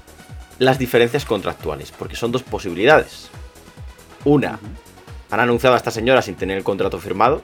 las 0.60 0.78
diferencias 0.78 1.26
contractuales, 1.26 1.92
porque 1.92 2.16
son 2.16 2.32
dos 2.32 2.44
posibilidades. 2.44 3.30
Una, 4.26 4.60
han 5.32 5.40
anunciado 5.40 5.74
a 5.76 5.78
esta 5.78 5.92
señora 5.92 6.22
sin 6.22 6.36
tener 6.36 6.58
el 6.58 6.64
contrato 6.64 7.00
firmado. 7.00 7.42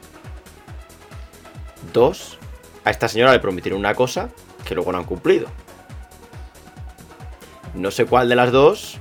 Dos, 1.93 2.37
a 2.83 2.91
esta 2.91 3.07
señora 3.07 3.31
le 3.31 3.39
prometieron 3.39 3.79
una 3.79 3.95
cosa 3.95 4.29
que 4.65 4.75
luego 4.75 4.91
no 4.91 4.97
han 4.97 5.05
cumplido. 5.05 5.47
No 7.73 7.91
sé 7.91 8.05
cuál 8.05 8.29
de 8.29 8.35
las 8.35 8.51
dos 8.51 8.97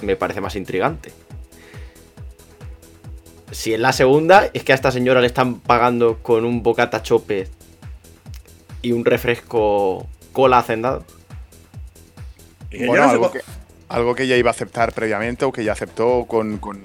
me 0.00 0.16
parece 0.16 0.40
más 0.40 0.54
intrigante. 0.56 1.12
Si 3.54 3.72
en 3.72 3.82
la 3.82 3.92
segunda 3.92 4.50
es 4.52 4.64
que 4.64 4.72
a 4.72 4.74
esta 4.74 4.90
señora 4.90 5.20
le 5.20 5.28
están 5.28 5.60
pagando 5.60 6.18
con 6.22 6.44
un 6.44 6.62
bocata 6.62 7.02
chope 7.02 7.48
y 8.82 8.92
un 8.92 9.04
refresco 9.04 10.06
cola 10.32 10.58
hacendado. 10.58 11.04
Bueno, 12.70 13.04
no 13.04 13.10
algo 13.10 13.30
que, 13.30 13.40
algo 13.88 14.14
que 14.14 14.24
ella 14.24 14.36
iba 14.36 14.50
a 14.50 14.52
aceptar 14.52 14.92
previamente 14.92 15.44
o 15.44 15.52
que 15.52 15.62
ya 15.62 15.72
aceptó 15.72 16.24
con, 16.26 16.58
con, 16.58 16.82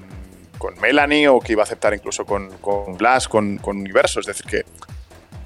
con 0.60 0.80
Melanie 0.80 1.28
o 1.28 1.40
que 1.40 1.54
iba 1.54 1.64
a 1.64 1.66
aceptar 1.66 1.94
incluso 1.96 2.26
con, 2.26 2.50
con 2.60 2.96
Glass, 2.96 3.28
con, 3.28 3.58
con 3.58 3.78
Universo. 3.78 4.20
Es 4.20 4.28
decir, 4.28 4.46
que, 4.46 4.66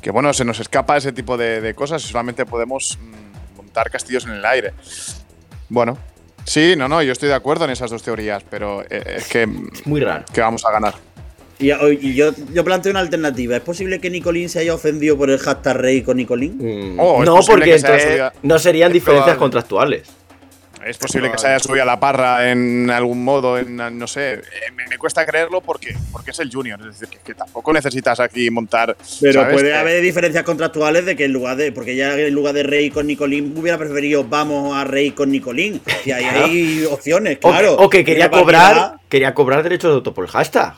que 0.02 0.12
bueno, 0.12 0.34
se 0.34 0.44
nos 0.44 0.60
escapa 0.60 0.98
ese 0.98 1.14
tipo 1.14 1.38
de, 1.38 1.62
de 1.62 1.74
cosas 1.74 2.04
y 2.04 2.08
solamente 2.10 2.46
podemos 2.46 3.00
mm, 3.02 3.56
montar 3.58 3.90
castillos 3.90 4.26
en 4.26 4.32
el 4.34 4.46
aire. 4.46 4.74
Bueno, 5.70 5.98
sí, 6.44 6.76
no, 6.78 6.90
no, 6.90 7.02
yo 7.02 7.14
estoy 7.14 7.30
de 7.30 7.36
acuerdo 7.36 7.64
en 7.64 7.72
esas 7.72 7.90
dos 7.90 8.04
teorías, 8.04 8.44
pero 8.50 8.82
eh, 8.82 9.16
es 9.18 9.28
que, 9.30 9.44
Es 9.44 9.88
muy 9.88 10.02
raro. 10.02 10.26
que 10.34 10.42
vamos 10.42 10.66
a 10.66 10.72
ganar. 10.72 11.13
Y, 11.64 11.72
y 12.08 12.14
yo, 12.16 12.32
yo 12.54 12.64
planteo 12.64 12.92
una 12.92 13.00
alternativa. 13.00 13.56
¿Es 13.56 13.62
posible 13.64 14.00
que 14.00 14.10
Nicolín 14.10 14.50
se 14.50 14.60
haya 14.60 14.74
ofendido 14.74 15.18
por 15.18 15.30
el 15.30 15.40
hashtag 15.40 15.78
rey 15.78 16.02
con 16.02 16.18
Nicolín? 16.18 16.58
Mm, 16.60 17.00
Oh, 17.00 17.24
no, 17.24 17.40
porque 17.46 17.76
entonces 17.76 18.04
subido- 18.04 18.32
no 18.44 18.60
serían 18.60 18.92
diferencias 18.92 19.36
probable. 19.36 19.40
contractuales. 19.40 20.04
Es 20.86 20.98
posible 20.98 21.32
que 21.32 21.38
se 21.38 21.48
haya 21.48 21.60
subido 21.60 21.84
a 21.84 21.86
la 21.86 21.98
parra 21.98 22.52
en 22.52 22.90
algún 22.90 23.24
modo, 23.24 23.58
en, 23.58 23.78
no 23.98 24.06
sé. 24.06 24.34
eh, 24.34 24.42
Me, 24.76 24.86
me 24.90 24.98
cuesta 24.98 25.26
creerlo 25.26 25.62
porque, 25.62 25.96
porque 26.12 26.32
es 26.32 26.40
el 26.40 26.52
Junior. 26.52 26.78
Es 26.82 27.00
decir, 27.00 27.08
que, 27.08 27.20
que 27.24 27.34
tampoco 27.34 27.72
necesitas 27.72 28.20
aquí 28.20 28.50
montar. 28.50 28.98
Pero 29.22 29.44
¿sabes? 29.44 29.54
puede 29.54 29.74
haber 29.78 30.02
diferencias 30.02 30.44
contractuales 30.44 31.06
de 31.06 31.16
que 31.16 31.24
en 31.24 31.32
lugar 31.32 31.56
de. 31.56 31.72
Porque 31.72 31.96
ya 31.96 32.20
en 32.20 32.34
lugar 32.34 32.54
de 32.54 32.64
rey 32.64 32.90
con 32.90 33.08
Nicolín 33.08 33.54
hubiera 33.58 33.78
preferido 33.78 34.26
vamos 34.26 34.76
a 34.76 34.84
rey 34.84 35.12
con 35.12 35.32
Nicolín. 35.32 35.80
Y 36.06 36.12
ahí 36.12 36.26
hay 36.26 36.86
opciones, 36.92 37.38
O, 37.44 37.50
claro. 37.50 37.76
o 37.76 37.90
que 37.90 38.04
quería 38.04 38.30
cobrar, 38.30 38.96
quería 39.14 39.36
cobrar 39.36 39.62
derechos 39.62 39.92
de 39.92 39.96
autor 39.98 40.16
por 40.16 40.26
el 40.26 40.32
hashtag. 40.32 40.74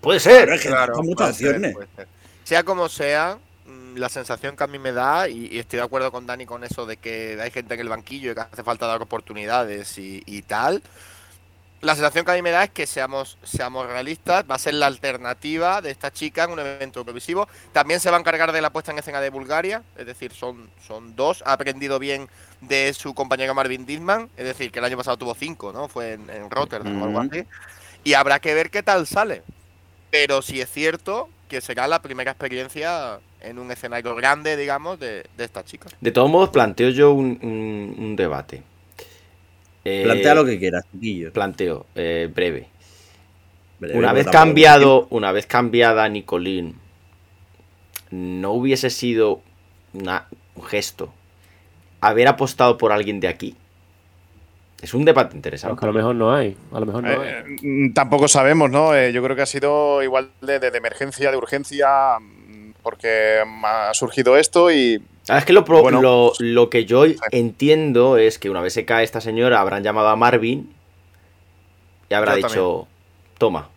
Puede 0.00 0.18
ser. 0.18 0.46
Pero 0.46 0.54
es 0.54 0.62
que 0.62 0.68
Claro, 0.68 1.02
muchas 1.02 1.38
puede 1.38 1.60
ser, 1.60 1.72
puede 1.74 1.88
ser. 1.94 2.08
Sea 2.42 2.62
como 2.62 2.88
sea, 2.88 3.36
mm, 3.66 3.98
la 3.98 4.08
sensación 4.08 4.56
que 4.56 4.64
a 4.64 4.66
mí 4.66 4.78
me 4.78 4.92
da, 4.92 5.28
y, 5.28 5.48
y 5.52 5.58
estoy 5.58 5.80
de 5.80 5.84
acuerdo 5.84 6.10
con 6.10 6.26
Dani 6.26 6.46
con 6.46 6.64
eso 6.64 6.86
de 6.86 6.96
que 6.96 7.38
hay 7.38 7.50
gente 7.50 7.74
en 7.74 7.80
el 7.80 7.90
banquillo 7.90 8.32
y 8.32 8.34
que 8.34 8.40
hace 8.40 8.64
falta 8.64 8.86
dar 8.86 9.02
oportunidades 9.02 9.98
y, 9.98 10.22
y 10.24 10.40
tal. 10.40 10.82
La 11.84 11.94
sensación 11.94 12.24
que 12.24 12.30
a 12.30 12.34
mí 12.34 12.40
me 12.42 12.50
da 12.50 12.64
es 12.64 12.70
que 12.70 12.86
seamos, 12.86 13.36
seamos 13.42 13.86
realistas, 13.86 14.44
va 14.50 14.54
a 14.54 14.58
ser 14.58 14.72
la 14.74 14.86
alternativa 14.86 15.82
de 15.82 15.90
esta 15.90 16.10
chica 16.10 16.44
en 16.44 16.52
un 16.52 16.58
evento 16.58 17.02
televisivo. 17.04 17.46
También 17.72 18.00
se 18.00 18.10
va 18.10 18.16
a 18.16 18.20
encargar 18.20 18.52
de 18.52 18.62
la 18.62 18.70
puesta 18.70 18.90
en 18.90 18.98
escena 18.98 19.20
de 19.20 19.28
Bulgaria, 19.28 19.82
es 19.98 20.06
decir, 20.06 20.32
son, 20.32 20.70
son 20.86 21.14
dos. 21.14 21.42
Ha 21.46 21.52
aprendido 21.52 21.98
bien 21.98 22.28
de 22.62 22.92
su 22.94 23.12
compañero 23.14 23.54
Marvin 23.54 23.84
Didman, 23.84 24.30
es 24.36 24.46
decir, 24.46 24.72
que 24.72 24.78
el 24.78 24.86
año 24.86 24.96
pasado 24.96 25.18
tuvo 25.18 25.34
cinco, 25.34 25.72
¿no? 25.74 25.88
Fue 25.88 26.14
en, 26.14 26.30
en 26.30 26.50
Rotterdam 26.50 27.02
o 27.02 27.04
algo 27.04 27.20
así. 27.20 27.44
Y 28.02 28.14
habrá 28.14 28.40
que 28.40 28.54
ver 28.54 28.70
qué 28.70 28.82
tal 28.82 29.06
sale. 29.06 29.42
Pero 30.10 30.40
sí 30.42 30.60
es 30.62 30.70
cierto 30.70 31.28
que 31.48 31.60
será 31.60 31.86
la 31.86 32.00
primera 32.00 32.30
experiencia 32.30 33.18
en 33.40 33.58
un 33.58 33.70
escenario 33.70 34.14
grande, 34.14 34.56
digamos, 34.56 34.98
de, 34.98 35.26
de 35.36 35.44
esta 35.44 35.62
chica. 35.64 35.88
De 36.00 36.12
todos 36.12 36.30
modos, 36.30 36.48
planteo 36.48 36.88
yo 36.88 37.12
un, 37.12 37.38
un- 37.42 37.94
un 37.98 38.16
debate. 38.16 38.62
Eh, 39.84 40.02
Plantea 40.04 40.34
lo 40.34 40.44
que 40.44 40.58
quieras, 40.58 40.84
chiquillo. 40.92 41.32
Planteo, 41.32 41.86
eh, 41.94 42.30
breve. 42.34 42.68
Breve, 43.78 43.98
Una 43.98 44.12
vez 44.12 44.26
cambiado, 44.26 45.06
una 45.10 45.32
vez 45.32 45.46
cambiada 45.46 46.08
Nicolín, 46.08 46.76
no 48.10 48.52
hubiese 48.52 48.90
sido 48.90 49.40
una- 49.92 50.26
un 50.54 50.62
gesto 50.64 51.12
haber 52.00 52.28
apostado 52.28 52.78
por 52.78 52.92
alguien 52.92 53.20
de 53.20 53.28
aquí. 53.28 53.56
Es 54.80 54.92
un 54.94 55.04
debate 55.04 55.34
interesante. 55.34 55.82
a 55.82 55.86
lo 55.86 55.92
mejor 55.94 56.14
no 56.14 56.34
hay. 56.34 56.56
A 56.72 56.80
lo 56.80 56.86
mejor 56.86 57.02
no 57.04 57.08
hay. 57.22 57.28
eh, 57.28 57.90
tampoco 57.94 58.28
sabemos, 58.28 58.70
¿no? 58.70 58.94
Eh, 58.94 59.12
yo 59.12 59.22
creo 59.22 59.34
que 59.34 59.42
ha 59.42 59.46
sido 59.46 60.02
igual 60.02 60.30
de, 60.42 60.58
de- 60.58 60.70
de 60.70 60.78
emergencia, 60.78 61.30
de 61.30 61.36
urgencia, 61.38 62.18
mm, 62.20 62.72
porque 62.82 63.38
ha 63.64 63.94
surgido 63.94 64.36
esto 64.36 64.70
y. 64.70 65.02
Ah, 65.28 65.38
Es 65.38 65.44
que 65.44 65.52
lo, 65.52 65.64
pro- 65.64 65.80
Bueno, 65.82 66.02
lo, 66.02 66.32
lo 66.38 66.68
que 66.70 66.84
yo 66.84 67.04
entiendo 67.30 68.18
es 68.18 68.38
que 68.38 68.50
una 68.50 68.60
vez 68.60 68.72
se 68.74 68.84
cae 68.84 69.04
esta 69.04 69.20
señora, 69.20 69.60
habrán 69.60 69.82
llamado 69.82 70.08
a 70.08 70.16
Marvin 70.16 70.70
y 72.10 72.14
habrá 72.14 72.34
dicho, 72.36 72.86
toma. 73.38 73.70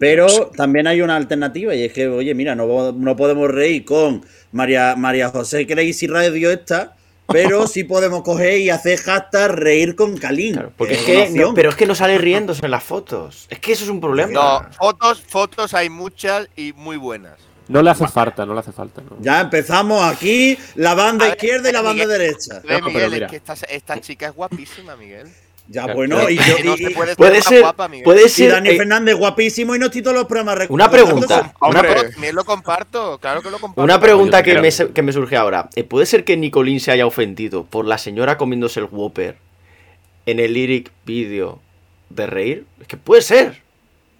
Pero 0.00 0.26
también 0.56 0.86
hay 0.86 1.00
una 1.00 1.16
alternativa 1.16 1.74
y 1.74 1.82
es 1.84 1.92
que, 1.92 2.08
oye, 2.08 2.34
mira, 2.34 2.54
no, 2.54 2.92
no 2.92 3.16
podemos 3.16 3.50
reír 3.50 3.84
con 3.84 4.24
María, 4.52 4.94
María 4.96 5.30
José 5.30 5.66
Crazy 5.66 6.06
Radio 6.06 6.50
esta, 6.50 6.94
pero 7.26 7.66
sí 7.66 7.84
podemos 7.84 8.22
coger 8.22 8.58
y 8.58 8.70
hacer 8.70 8.98
hashtag 8.98 9.50
reír 9.52 9.96
con 9.96 10.16
Kalin. 10.18 10.54
Claro, 10.54 10.72
porque 10.76 10.94
es 10.94 11.02
que, 11.02 11.30
no, 11.30 11.54
pero 11.54 11.70
es 11.70 11.74
que 11.76 11.86
no 11.86 11.94
sale 11.94 12.18
riéndose 12.18 12.64
en 12.64 12.70
las 12.70 12.84
fotos. 12.84 13.46
Es 13.48 13.58
que 13.60 13.72
eso 13.72 13.84
es 13.84 13.90
un 13.90 14.00
problema. 14.00 14.32
No, 14.32 14.66
fotos, 14.78 15.22
fotos 15.22 15.72
hay 15.74 15.88
muchas 15.88 16.48
y 16.56 16.72
muy 16.74 16.96
buenas. 16.96 17.38
No 17.68 17.82
le 17.82 17.90
hace 17.90 18.08
falta, 18.08 18.46
no 18.46 18.54
le 18.54 18.60
hace 18.60 18.72
falta. 18.72 19.02
no. 19.02 19.16
Ya 19.20 19.40
empezamos 19.42 20.02
aquí 20.02 20.58
la 20.74 20.94
banda 20.94 21.26
ver, 21.26 21.34
izquierda 21.36 21.68
y 21.68 21.72
la 21.72 21.82
banda 21.82 22.04
Miguel. 22.04 22.18
derecha. 22.18 22.54
Ve, 22.60 22.62
pero 22.68 22.86
Miguel, 22.86 23.10
mira. 23.10 23.26
es 23.26 23.30
que 23.30 23.36
esta, 23.36 23.54
esta 23.68 24.00
chica 24.00 24.26
es 24.26 24.34
guapísima, 24.34 24.96
Miguel. 24.96 25.28
Ya, 25.70 25.92
bueno, 25.92 26.30
y 26.30 26.36
yo. 26.38 26.42
No 26.64 26.74
y- 26.76 26.78
se 26.78 26.90
puede, 27.14 27.42
ser, 27.42 27.60
guapa, 27.60 27.88
Miguel. 27.88 28.04
puede 28.04 28.24
y 28.24 28.28
ser. 28.30 28.52
Dani 28.52 28.70
eh, 28.70 28.76
Fernández 28.78 29.16
guapísimo 29.16 29.76
y 29.76 29.78
no 29.78 29.86
estoy 29.86 30.00
todos 30.00 30.16
los 30.16 30.24
programas 30.24 30.66
Una 30.70 30.90
pregunta. 30.90 31.52
Una, 31.60 31.82
También 31.82 32.34
lo 32.34 32.44
comparto, 32.44 33.18
claro 33.18 33.42
que 33.42 33.50
lo 33.50 33.58
comparto. 33.58 33.82
una 33.82 34.00
pregunta 34.00 34.42
que 34.42 34.58
me, 34.58 34.70
que 34.70 35.02
me 35.02 35.12
surge 35.12 35.36
ahora. 35.36 35.68
Eh, 35.76 35.84
¿Puede 35.84 36.06
ser 36.06 36.24
que 36.24 36.38
Nicolín 36.38 36.80
se 36.80 36.90
haya 36.90 37.04
ofendido 37.06 37.64
por 37.64 37.84
la 37.84 37.98
señora 37.98 38.38
comiéndose 38.38 38.80
el 38.80 38.86
Whopper 38.90 39.36
en 40.24 40.40
el 40.40 40.54
lyric 40.54 40.90
vídeo 41.04 41.60
de 42.08 42.26
reír? 42.26 42.64
Es 42.80 42.86
que 42.88 42.96
puede 42.96 43.20
ser. 43.20 43.62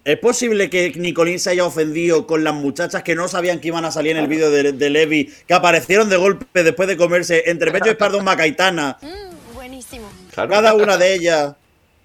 ¿Es 0.09 0.17
posible 0.17 0.71
que 0.71 0.91
Nicolín 0.95 1.39
se 1.39 1.51
haya 1.51 1.63
ofendido 1.63 2.25
con 2.25 2.43
las 2.43 2.55
muchachas 2.55 3.03
que 3.03 3.13
no 3.13 3.27
sabían 3.27 3.59
que 3.59 3.67
iban 3.67 3.85
a 3.85 3.91
salir 3.91 4.13
en 4.13 4.23
el 4.23 4.27
vídeo 4.27 4.49
de, 4.49 4.71
de 4.71 4.89
Levi, 4.89 5.31
que 5.45 5.53
aparecieron 5.53 6.09
de 6.09 6.17
golpe 6.17 6.63
después 6.63 6.89
de 6.89 6.97
comerse 6.97 7.43
entre 7.45 7.71
pecho 7.71 7.85
y 7.85 7.89
espalda 7.89 8.17
un 8.17 8.23
macaitana? 8.23 8.97
Mm, 9.09 9.53
buenísimo. 9.53 10.09
Claro. 10.33 10.49
Cada 10.49 10.73
una 10.73 10.97
de 10.97 11.13
ellas. 11.13 11.53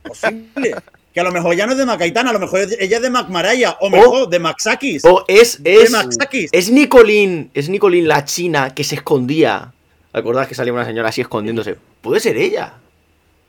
Posible. 0.02 0.74
Que 1.14 1.20
a 1.20 1.24
lo 1.24 1.32
mejor 1.32 1.56
ya 1.56 1.64
no 1.64 1.72
es 1.72 1.78
de 1.78 1.86
Macaitana, 1.86 2.30
a 2.30 2.32
lo 2.34 2.40
mejor 2.40 2.60
ella 2.78 2.96
es 2.96 3.02
de 3.02 3.08
McMaraya, 3.08 3.78
o 3.80 3.88
mejor 3.88 4.28
de 4.28 4.38
Maxakis. 4.38 5.04
O 5.04 5.24
es, 5.28 5.62
de 5.62 5.76
es, 5.76 5.90
Maxakis. 5.90 6.50
es 6.52 6.70
Nicolín, 6.70 7.50
es 7.54 7.68
Nicolín 7.68 8.06
la 8.06 8.24
china 8.24 8.74
que 8.74 8.84
se 8.84 8.96
escondía. 8.96 9.72
¿Acordás 10.12 10.48
que 10.48 10.54
salía 10.54 10.72
una 10.72 10.84
señora 10.84 11.08
así 11.08 11.22
escondiéndose? 11.22 11.76
Puede 12.02 12.20
ser 12.20 12.36
ella. 12.36 12.74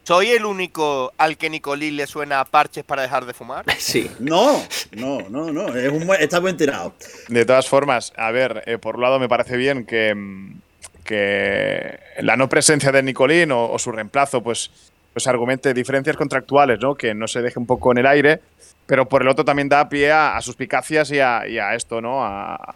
¿Soy 0.06 0.28
el 0.30 0.46
único 0.46 1.12
al 1.18 1.36
que 1.36 1.50
Nicolín 1.50 1.98
le 1.98 2.06
suena 2.08 2.40
a 2.40 2.46
parches 2.46 2.84
para 2.84 3.02
dejar 3.02 3.26
de 3.26 3.34
fumar? 3.34 3.66
Sí. 3.80 4.10
No, 4.20 4.64
no, 4.92 5.20
no, 5.30 5.52
no. 5.52 5.76
Es 5.76 5.92
un 5.92 6.06
buen- 6.06 6.22
está 6.22 6.40
buen 6.40 6.56
tirado. 6.58 6.94
De 7.28 7.44
todas 7.46 7.68
formas, 7.68 8.14
a 8.16 8.30
ver, 8.32 8.64
eh, 8.68 8.78
por 8.78 8.96
un 8.98 9.02
lado 9.02 9.20
me 9.20 9.28
parece 9.28 9.58
bien 9.58 9.86
que, 9.86 10.14
mm, 10.14 10.60
que 11.04 12.00
la 12.22 12.36
no 12.38 12.50
presencia 12.50 12.92
de 12.92 13.02
Nicolín 13.04 13.52
o, 13.52 13.70
o 13.72 13.80
su 13.80 13.92
reemplazo, 13.92 14.42
pues, 14.44 14.70
pues 15.14 15.28
argumente 15.28 15.74
diferencias 15.74 16.18
contractuales, 16.18 16.80
¿no? 16.80 16.96
Que 16.96 17.14
no 17.14 17.28
se 17.28 17.42
deje 17.42 17.58
un 17.60 17.66
poco 17.66 17.92
en 17.92 18.00
el 18.00 18.06
aire, 18.08 18.42
pero 18.86 19.08
por 19.08 19.22
el 19.22 19.28
otro 19.28 19.44
también 19.46 19.70
da 19.70 19.88
pie 19.90 20.12
a, 20.12 20.36
a 20.38 20.42
suspicacias 20.42 21.10
y 21.12 21.20
a, 21.20 21.48
y 21.48 21.58
a 21.58 21.74
esto, 21.74 22.02
¿no? 22.02 22.24
A, 22.26 22.76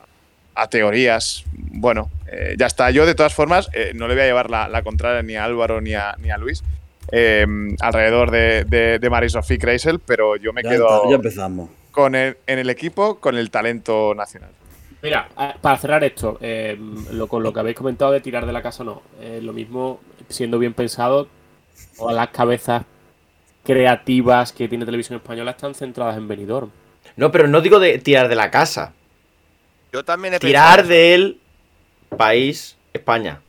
a 0.56 0.68
teorías. 0.68 1.44
Bueno, 1.54 2.10
eh, 2.32 2.56
ya 2.58 2.66
está. 2.68 2.90
Yo, 2.92 3.06
de 3.06 3.14
todas 3.16 3.34
formas, 3.34 3.70
eh, 3.74 3.92
no 3.94 4.08
le 4.08 4.14
voy 4.16 4.24
a 4.24 4.28
llevar 4.28 4.50
la, 4.50 4.68
la 4.68 4.82
contraria 4.84 5.22
ni 5.22 5.36
a 5.36 5.44
Álvaro 5.44 5.80
ni 5.82 5.94
a, 5.94 6.16
ni 6.20 6.32
a 6.32 6.38
Luis 6.38 6.64
eh, 7.12 7.46
alrededor 7.82 8.32
de, 8.32 8.66
de, 8.66 9.00
de 9.00 9.10
Marie-Sophie 9.10 9.58
Kreisel, 9.58 10.00
pero 10.00 10.36
yo 10.36 10.54
me 10.54 10.64
Ya, 10.64 10.70
quedo 10.70 10.86
está, 10.98 11.10
ya 11.10 11.16
empezamos. 11.16 11.70
con 11.92 12.16
el, 12.16 12.38
en 12.48 12.60
el 12.60 12.70
equipo 12.70 13.20
con 13.20 13.38
el 13.38 13.50
talento 13.52 14.14
nacional. 14.16 14.52
Mira, 15.02 15.30
para 15.62 15.78
cerrar 15.78 16.04
esto, 16.04 16.38
eh, 16.42 16.78
lo, 17.12 17.28
con 17.28 17.42
lo 17.42 17.54
que 17.54 17.60
habéis 17.62 17.78
comentado 17.78 18.12
de 18.12 18.20
tirar 18.20 18.46
de 18.46 18.52
la 18.52 18.62
casa 18.62 18.84
no. 18.84 19.02
Eh, 19.22 19.40
lo 19.42 19.54
mismo, 19.54 20.02
siendo 20.28 20.60
bien 20.60 20.74
pensado, 20.74 21.28
todas 21.98 22.16
las 22.16 22.30
cabezas 22.30 22.84
creativas 23.64 24.52
que 24.52 24.68
tiene 24.68 24.86
Televisión 24.86 25.18
Española 25.20 25.52
están 25.52 25.74
centradas 25.76 26.18
en 26.18 26.28
Benidorm. 26.28 26.70
No, 27.16 27.32
pero 27.32 27.48
no 27.48 27.62
digo 27.62 27.80
de 27.80 27.98
tirar 28.00 28.28
de 28.28 28.36
la 28.36 28.52
casa. 28.52 28.94
Yo 29.94 30.04
también 30.04 30.34
he 30.34 30.40
Tirar 30.40 30.78
pensado 30.78 30.90
del 30.90 31.40
país 32.18 32.76
España. 32.94 33.42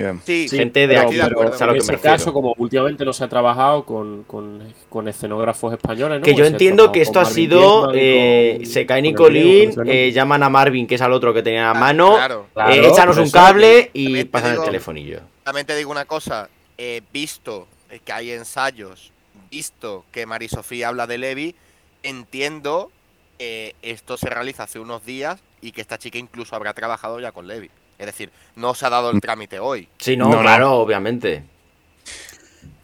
Bien. 0.00 0.20
Sí, 0.24 0.48
Gente 0.48 0.80
de 0.80 0.88
Pero- 0.94 1.00
aquí, 1.08 1.16
de 1.16 1.22
pero 1.22 1.42
en 1.52 1.58
que 1.58 1.64
me 1.72 1.78
ese 1.78 1.98
caso, 1.98 2.32
como 2.32 2.54
últimamente 2.58 3.04
no 3.04 3.12
se 3.12 3.24
ha 3.24 3.28
trabajado 3.28 3.84
con, 3.84 4.24
con- 4.24 4.72
con 4.88 5.08
escenógrafos 5.08 5.72
españoles, 5.74 6.20
¿no? 6.20 6.24
Que 6.24 6.32
yo 6.32 6.38
Pues 6.38 6.50
entiendo 6.52 6.90
que 6.92 7.02
esto 7.02 7.20
ha 7.20 7.24
Marvin 7.24 7.34
sido. 7.34 7.92
Eh, 7.94 8.54
con- 8.58 8.66
se 8.66 8.86
cae 8.86 9.02
Nicolín, 9.02 9.72
eh, 9.86 10.10
llaman 10.12 10.42
a 10.42 10.48
Marvin, 10.48 10.86
que 10.86 10.94
es 10.94 11.00
al 11.02 11.12
otro 11.12 11.34
que 11.34 11.42
tenía 11.42 11.70
a 11.70 11.74
mano. 11.74 12.14
Claro. 12.16 12.46
Claro, 12.54 12.72
eh, 12.72 12.88
échanos 12.88 13.16
un 13.18 13.30
cable 13.30 13.90
y 13.92 14.24
pasan 14.24 14.54
el 14.56 14.62
telefonillo. 14.64 15.20
También 15.44 15.66
te 15.66 15.76
digo 15.76 15.90
una 15.90 16.04
cosa, 16.04 16.48
eh, 16.78 17.02
visto 17.12 17.66
que 18.04 18.12
hay 18.12 18.30
ensayos, 18.30 19.12
visto 19.50 20.04
que 20.12 20.24
Mari 20.26 20.48
Sofía 20.48 20.88
habla 20.88 21.06
de 21.06 21.18
Levi, 21.18 21.54
entiendo 22.02 22.90
que 23.38 23.74
esto 23.82 24.16
se 24.16 24.28
realiza 24.28 24.64
hace 24.64 24.78
unos 24.78 25.04
días 25.04 25.40
y 25.60 25.72
que 25.72 25.80
esta 25.80 25.98
chica 25.98 26.18
incluso 26.18 26.54
habrá 26.56 26.72
trabajado 26.74 27.20
ya 27.20 27.32
con 27.32 27.46
Levi. 27.46 27.70
Es 28.00 28.06
decir, 28.06 28.30
no 28.56 28.74
se 28.74 28.86
ha 28.86 28.90
dado 28.90 29.10
el 29.10 29.20
trámite 29.20 29.60
hoy. 29.60 29.86
Sí, 29.98 30.16
no, 30.16 30.30
No, 30.30 30.36
no. 30.36 30.40
claro, 30.42 30.72
obviamente. 30.78 31.42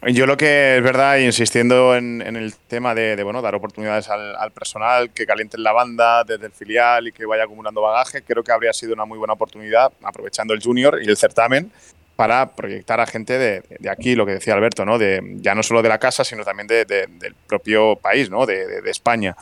Yo 0.09 0.27
lo 0.27 0.37
que 0.37 0.77
es 0.77 0.83
verdad, 0.83 1.17
insistiendo 1.17 1.95
en, 1.95 2.21
en 2.21 2.35
el 2.35 2.53
tema 2.55 2.93
de, 2.93 3.15
de, 3.15 3.23
bueno, 3.23 3.41
dar 3.41 3.55
oportunidades 3.55 4.07
al, 4.09 4.35
al 4.35 4.51
personal, 4.51 5.09
que 5.09 5.25
calienten 5.25 5.63
la 5.63 5.71
banda 5.71 6.23
desde 6.23 6.45
el 6.45 6.51
filial 6.51 7.07
y 7.07 7.11
que 7.11 7.25
vaya 7.25 7.43
acumulando 7.45 7.81
bagaje, 7.81 8.21
creo 8.21 8.43
que 8.43 8.51
habría 8.51 8.71
sido 8.73 8.93
una 8.93 9.05
muy 9.05 9.17
buena 9.17 9.33
oportunidad, 9.33 9.91
aprovechando 10.03 10.53
el 10.53 10.61
junior 10.61 10.99
y 11.01 11.09
el 11.09 11.17
certamen, 11.17 11.71
para 12.15 12.55
proyectar 12.55 12.99
a 12.99 13.07
gente 13.07 13.37
de, 13.39 13.63
de 13.79 13.89
aquí, 13.89 14.15
lo 14.15 14.25
que 14.25 14.33
decía 14.33 14.53
Alberto, 14.53 14.85
¿no? 14.85 14.97
De, 14.99 15.19
ya 15.41 15.55
no 15.55 15.63
solo 15.63 15.81
de 15.81 15.89
la 15.89 15.97
casa, 15.97 16.23
sino 16.23 16.43
también 16.45 16.67
de- 16.67 16.85
de- 16.85 17.07
del 17.07 17.33
propio 17.35 17.95
país, 17.95 18.29
¿no? 18.29 18.45
de, 18.45 18.65
de- 18.67 18.81
de 18.81 18.91
España. 18.91 19.35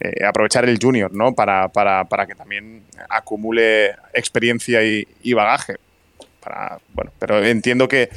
Eh, 0.00 0.24
aprovechar 0.24 0.64
el 0.68 0.78
junior, 0.80 1.12
¿no? 1.12 1.34
Para, 1.34 1.68
para- 1.68 2.04
para 2.04 2.26
que 2.26 2.34
también 2.36 2.84
acumule 3.08 3.96
experiencia 4.12 4.82
y, 4.84 5.06
bagaje. 5.32 5.76
Para, 6.40 6.78
bueno, 6.94 7.10
pero 7.18 7.44
entiendo 7.44 7.88
que, 7.88 8.08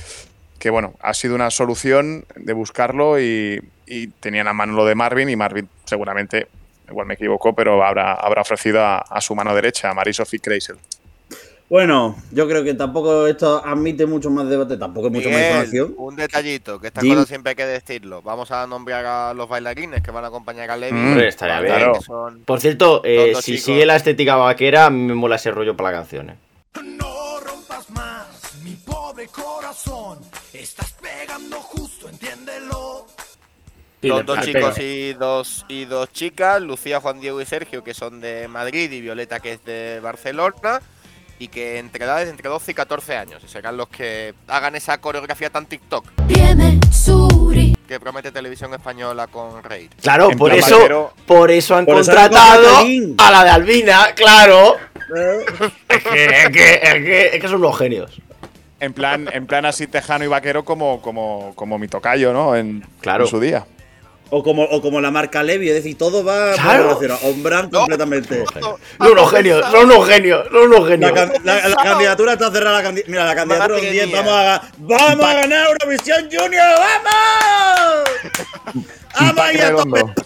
que, 0.59 0.69
bueno, 0.69 0.93
ha 1.01 1.13
sido 1.15 1.33
una 1.33 1.49
solución 1.49 2.23
de 2.35 2.53
buscarlo 2.53 3.19
y, 3.19 3.59
y 3.87 4.07
tenían 4.07 4.47
a 4.47 4.53
mano 4.53 4.73
lo 4.73 4.85
de 4.85 4.93
Marvin 4.93 5.29
y 5.29 5.35
Marvin 5.35 5.67
seguramente, 5.85 6.47
igual 6.87 7.07
me 7.07 7.15
equivoco, 7.15 7.53
pero 7.55 7.83
habrá, 7.83 8.13
habrá 8.13 8.41
ofrecido 8.43 8.85
a, 8.85 8.99
a 8.99 9.19
su 9.21 9.33
mano 9.35 9.55
derecha, 9.55 9.89
a 9.89 9.93
Marie-Sophie 9.95 10.39
Kreisel. 10.39 10.77
Bueno, 11.71 12.17
yo 12.31 12.49
creo 12.49 12.65
que 12.65 12.73
tampoco 12.73 13.25
esto 13.27 13.61
admite 13.65 14.05
mucho 14.05 14.29
más 14.29 14.45
debate, 14.49 14.75
tampoco 14.75 15.07
hay 15.07 15.13
mucha 15.13 15.29
más 15.29 15.39
información. 15.41 15.93
un 15.97 16.15
detallito, 16.17 16.81
que 16.81 16.87
estas 16.87 17.01
cosas 17.01 17.27
siempre 17.29 17.51
hay 17.51 17.55
que 17.55 17.65
decirlo. 17.65 18.21
Vamos 18.21 18.51
a 18.51 18.67
nombrar 18.67 19.05
a 19.05 19.33
los 19.33 19.47
bailarines 19.47 20.03
que 20.03 20.11
van 20.11 20.25
a 20.25 20.27
acompañar 20.27 20.69
a 20.69 20.75
Levi. 20.75 20.91
Mm, 20.91 21.07
Hombre, 21.13 21.29
estaría 21.29 21.61
bien. 21.61 22.01
son- 22.01 22.41
Por 22.43 22.59
cierto, 22.59 23.01
eh, 23.05 23.31
si 23.35 23.53
chicos. 23.53 23.63
sigue 23.63 23.85
la 23.85 23.95
estética 23.95 24.35
vaquera, 24.35 24.87
a 24.87 24.89
mí 24.89 24.99
me 25.01 25.13
mola 25.13 25.37
ese 25.37 25.49
rollo 25.51 25.73
para 25.77 25.91
la 25.91 25.97
canción. 25.99 26.31
eh. 26.31 26.35
No 26.83 27.39
rompas 27.39 27.89
más 27.91 28.27
mi 28.65 28.73
pobre 28.75 29.27
corazón. 29.27 30.19
Estás 30.51 30.93
pegando 31.01 31.55
justo, 31.61 32.09
entiéndelo. 32.09 33.05
Los 34.01 34.25
dos 34.25 34.41
chicos 34.41 34.77
y 34.77 35.13
dos, 35.13 35.65
y 35.69 35.85
dos 35.85 36.11
chicas, 36.11 36.61
Lucía, 36.61 36.99
Juan 36.99 37.21
Diego 37.21 37.39
y 37.39 37.45
Sergio, 37.45 37.81
que 37.81 37.93
son 37.93 38.19
de 38.19 38.49
Madrid, 38.49 38.91
y 38.91 38.99
Violeta, 38.99 39.39
que 39.39 39.53
es 39.53 39.63
de 39.63 40.01
Barcelona, 40.01 40.81
y 41.41 41.47
que 41.47 41.79
entre 41.79 42.05
edades 42.05 42.29
entre 42.29 42.47
12 42.47 42.69
y 42.71 42.73
14 42.75 43.17
años, 43.17 43.41
y 43.43 43.47
serán 43.47 43.75
los 43.75 43.87
que 43.89 44.35
hagan 44.47 44.75
esa 44.75 44.99
coreografía 44.99 45.49
tan 45.49 45.65
TikTok 45.65 46.05
que 47.87 47.99
promete 47.99 48.31
Televisión 48.31 48.71
Española 48.75 49.25
con 49.25 49.63
Reid. 49.63 49.89
Claro, 50.03 50.29
En 50.31 50.37
por 50.37 50.53
eso, 50.53 51.13
por 51.25 51.49
eso 51.49 51.75
han 51.75 51.85
Por 51.85 51.99
eso 51.99 52.11
han 52.11 52.25
contratado 52.29 52.77
a 53.17 53.31
la 53.31 53.43
de 53.43 53.49
Albina, 53.49 54.13
claro. 54.15 54.75
Eh, 55.17 55.45
Es 55.89 56.03
que, 56.03 56.25
es 56.25 56.49
que, 56.51 56.73
es 56.75 56.93
que, 56.93 57.25
es 57.33 57.41
que 57.41 57.47
son 57.47 57.55
unos 57.55 57.77
genios. 57.77 58.21
En 58.79 58.93
plan, 58.93 59.27
en 59.33 59.47
plan 59.47 59.65
así 59.65 59.87
tejano 59.87 60.23
y 60.23 60.27
vaquero 60.27 60.63
como, 60.63 61.01
como, 61.01 61.53
como 61.55 61.79
mi 61.79 61.87
tocayo, 61.87 62.33
¿no? 62.33 62.55
En, 62.55 62.85
Claro. 63.01 63.23
en 63.23 63.29
su 63.31 63.39
día. 63.39 63.65
O 64.33 64.41
como, 64.43 64.63
o 64.63 64.81
como 64.81 65.01
la 65.01 65.11
marca 65.11 65.43
Levi, 65.43 65.67
es 65.67 65.75
decir, 65.75 65.97
todo 65.97 66.23
va 66.23 66.53
Claro. 66.53 66.83
relacionado. 66.83 67.19
Ombran 67.27 67.69
completamente. 67.69 68.45
Son 68.61 69.11
unos 69.11 69.29
genios, 69.29 69.65
son 69.69 69.91
unos 69.91 70.07
genios, 70.07 70.47
son 70.49 70.63
unos 70.71 70.79
La, 70.81 70.87
genios. 70.87 71.11
can- 71.11 71.33
la- 71.43 71.67
la 71.67 71.75
candidatura 71.75 72.33
está 72.33 72.49
cerrada. 72.49 72.81
La 72.81 72.91
Mira, 72.91 73.25
la 73.25 73.35
candidatura 73.35 73.75
Madre 73.75 73.91
10. 73.91 74.07
mía. 74.07 74.21
Vamos 74.21 74.33
a, 74.33 74.61
vamos 74.77 75.25
a 75.25 75.33
ganar 75.33 75.67
Eurovisión 75.67 76.23
Junior. 76.31 76.65
¡Vamos! 77.03 78.83
¡Vamos 79.19 79.39
ahí 79.41 79.57
a. 79.59 79.75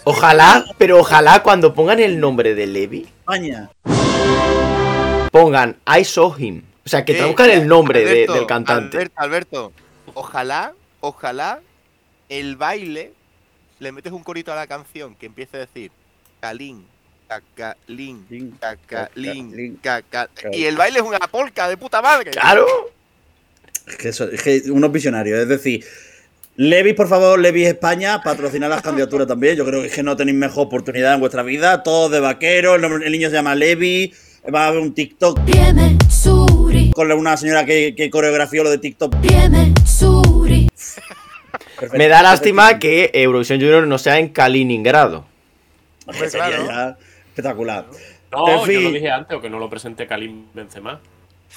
Ojalá, 0.03 0.65
pero 0.77 0.99
ojalá 0.99 1.41
cuando 1.41 1.73
pongan 1.73 1.99
el 1.99 2.19
nombre 2.19 2.53
de 2.53 2.67
Levi, 2.67 3.07
España. 3.21 3.69
pongan 5.31 5.77
I 5.87 6.03
saw 6.05 6.33
him. 6.37 6.61
O 6.85 6.89
sea, 6.89 7.03
que 7.03 7.13
Eh, 7.13 7.15
traduzcan 7.17 7.49
el 7.49 7.67
nombre 7.67 8.05
de- 8.05 8.27
del 8.27 8.45
cantante. 8.45 8.97
Alberto, 8.97 9.15
Alberto, 9.15 9.71
ojalá, 10.13 10.73
ojalá 10.99 11.59
el 12.29 12.55
baile 12.55 13.13
le 13.79 13.91
metes 13.91 14.11
un 14.13 14.23
corito 14.23 14.51
a 14.51 14.55
la 14.55 14.67
canción 14.67 15.15
que 15.15 15.25
empiece 15.25 15.57
a 15.57 15.59
decir 15.61 15.91
Calín, 16.39 16.85
cacalín, 17.27 18.25
Lin, 18.29 18.51
cacalín, 18.59 19.49
cacalín, 19.51 19.79
caca. 19.81 20.29
Y 20.53 20.65
el 20.65 20.75
baile 20.75 20.99
es 20.99 21.05
una 21.05 21.19
polca 21.19 21.67
de 21.67 21.77
puta 21.77 22.01
madre. 22.01 22.31
Claro. 22.31 22.65
Es 23.87 23.97
que, 23.97 24.09
eso- 24.09 24.29
es 24.29 24.41
que 24.41 24.63
unos 24.71 24.91
visionarios. 24.91 25.39
Es 25.39 25.47
decir, 25.47 25.83
Levi, 26.55 26.93
por 26.93 27.07
favor, 27.07 27.39
Levi 27.39 27.65
España, 27.65 28.21
patrocinar 28.23 28.69
las 28.69 28.81
candidaturas 28.81 29.27
también. 29.27 29.55
Yo 29.55 29.65
creo 29.65 29.81
que 29.81 29.87
es 29.87 29.93
que 29.93 30.03
no 30.03 30.15
tenéis 30.15 30.37
mejor 30.37 30.67
oportunidad 30.67 31.13
en 31.15 31.19
vuestra 31.19 31.43
vida. 31.43 31.83
Todos 31.83 32.11
de 32.11 32.19
vaquero. 32.19 32.75
El, 32.75 32.81
nombre- 32.81 33.05
el 33.05 33.11
niño 33.11 33.29
se 33.29 33.35
llama 33.35 33.55
Levi. 33.55 34.13
Va 34.53 34.65
a 34.65 34.67
haber 34.67 34.79
un 34.81 34.93
TikTok 34.93 35.43
Viene 35.43 35.97
Suri. 36.09 36.91
con 36.91 37.11
una 37.11 37.35
señora 37.35 37.65
que, 37.65 37.95
que 37.95 38.09
coreografió 38.11 38.63
lo 38.63 38.69
de 38.69 38.77
TikTok. 38.77 39.19
Viene 39.19 39.73
Suri. 39.85 40.69
Perfecto. 41.75 41.97
Me 41.97 42.07
da 42.07 42.21
lástima 42.23 42.79
que 42.79 43.11
Eurovisión 43.13 43.59
Junior 43.59 43.85
no 43.87 43.97
sea 43.97 44.19
en 44.19 44.29
Kaliningrado. 44.29 45.25
Hombre, 46.05 46.29
sería 46.29 46.47
Claro. 46.47 46.67
ya 46.67 46.97
espectacular. 47.29 47.85
No, 48.31 48.65
En 48.65 48.71
yo 48.71 48.81
lo 48.81 48.91
dije 48.91 49.09
antes, 49.11 49.37
o 49.37 49.41
que 49.41 49.49
no 49.49 49.59
lo 49.59 49.69
presente 49.69 50.07
Kalim 50.07 50.45
Benzema. 50.53 50.99